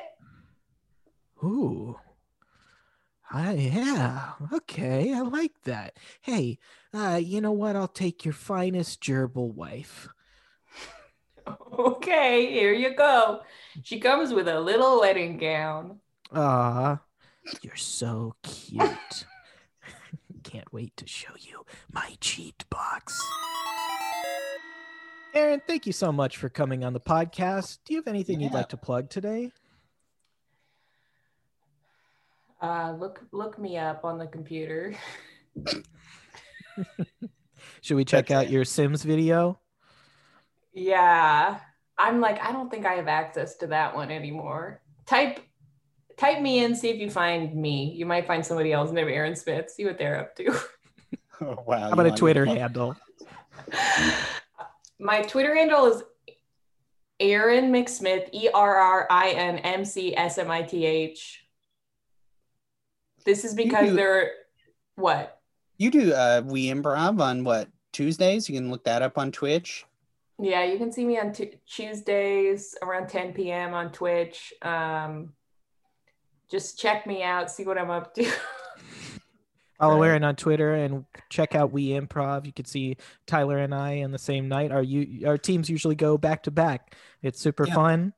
[1.42, 1.98] Ooh.
[3.30, 4.32] I, yeah.
[4.52, 5.12] Okay.
[5.12, 5.96] I like that.
[6.20, 6.58] Hey,
[6.94, 7.76] uh, you know what?
[7.76, 10.08] I'll take your finest gerbil wife.
[11.78, 13.40] Okay, here you go.
[13.84, 16.00] She comes with a little wedding gown.
[16.34, 16.98] Ah,
[17.62, 19.26] you're so cute.
[20.42, 23.16] Can't wait to show you my cheat box.
[25.36, 27.80] Erin, thank you so much for coming on the podcast.
[27.84, 29.52] Do you have anything you'd like to plug today?
[32.62, 34.94] Uh, look, look me up on the computer.
[37.82, 38.50] Should we check That's out it.
[38.50, 39.60] your Sims video?
[40.72, 41.60] Yeah,
[41.98, 44.80] I'm like, I don't think I have access to that one anymore.
[45.04, 45.40] Type,
[46.16, 47.92] type me in, see if you find me.
[47.94, 49.68] You might find somebody else named Erin Smith.
[49.68, 50.58] See what they're up to.
[51.42, 51.80] Oh, wow.
[51.80, 52.96] How about a Twitter handle?
[54.98, 56.02] My Twitter handle is
[57.20, 61.44] Aaron McSmith, E R R I N M C S M I T H.
[63.24, 64.30] This is because do- they're
[64.96, 65.40] what?
[65.78, 68.48] You do uh we improv on what Tuesdays?
[68.48, 69.84] You can look that up on Twitch.
[70.38, 73.72] Yeah, you can see me on t- Tuesdays around 10 p.m.
[73.72, 74.52] on Twitch.
[74.60, 75.32] Um,
[76.50, 78.30] just check me out, see what I'm up to.
[79.78, 80.08] Follow Right.
[80.08, 82.46] Erin on Twitter and check out We Improv.
[82.46, 82.96] You can see
[83.26, 84.72] Tyler and I in the same night.
[84.72, 86.94] Our you our teams usually go back to back.
[87.22, 87.74] It's super Yeah.
[87.74, 88.12] fun.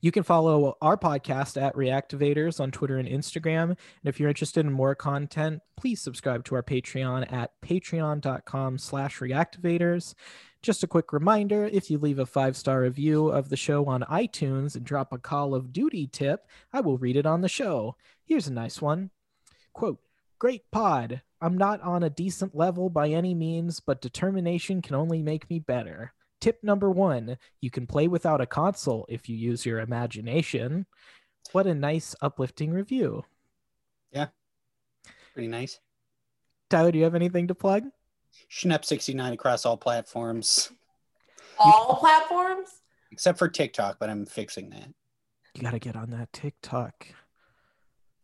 [0.00, 3.62] You can follow our podcast at Reactivators on Twitter and Instagram.
[3.70, 9.20] And if you're interested in more content, please subscribe to our Patreon at patreon.com slash
[9.20, 10.14] reactivators.
[10.60, 14.74] Just a quick reminder, if you leave a five-star review of the show on iTunes
[14.74, 17.94] and drop a Call of Duty tip, I will read it on the show.
[18.24, 19.10] Here's a nice one.
[19.72, 20.00] Quote,
[20.40, 21.20] Great pod.
[21.42, 25.58] I'm not on a decent level by any means, but determination can only make me
[25.58, 26.12] better.
[26.40, 30.86] Tip number one you can play without a console if you use your imagination.
[31.52, 33.24] What a nice, uplifting review.
[34.12, 34.28] Yeah.
[35.34, 35.78] Pretty nice.
[36.70, 37.84] Tyler, do you have anything to plug?
[38.50, 40.72] Schnepp69 across all platforms,
[41.58, 42.68] All platforms?
[43.12, 44.88] except for TikTok, but I'm fixing that.
[45.54, 47.08] You got to get on that TikTok.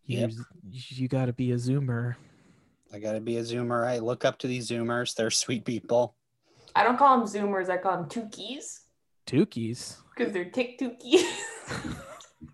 [0.06, 0.30] You, Yep.
[0.70, 2.16] you got to be a Zoomer.
[2.92, 3.84] I gotta be a Zoomer.
[3.86, 5.14] I look up to these Zoomers.
[5.14, 6.14] They're sweet people.
[6.74, 8.80] I don't call them Zoomers, I call them Tukis
[9.26, 9.96] Tukis.
[10.16, 11.24] because they're tick Tukis.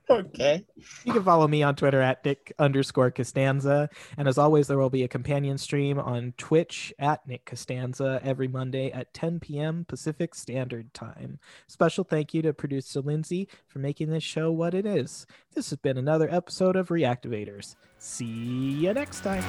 [0.09, 0.65] okay.
[1.05, 3.89] You can follow me on Twitter at Nick underscore Costanza.
[4.17, 8.49] And as always, there will be a companion stream on Twitch at Nick Costanza every
[8.49, 9.85] Monday at 10 p.m.
[9.89, 11.39] Pacific Standard Time.
[11.67, 15.27] Special thank you to producer Lindsay for making this show what it is.
[15.55, 17.77] This has been another episode of Reactivators.
[17.99, 19.43] See you next time.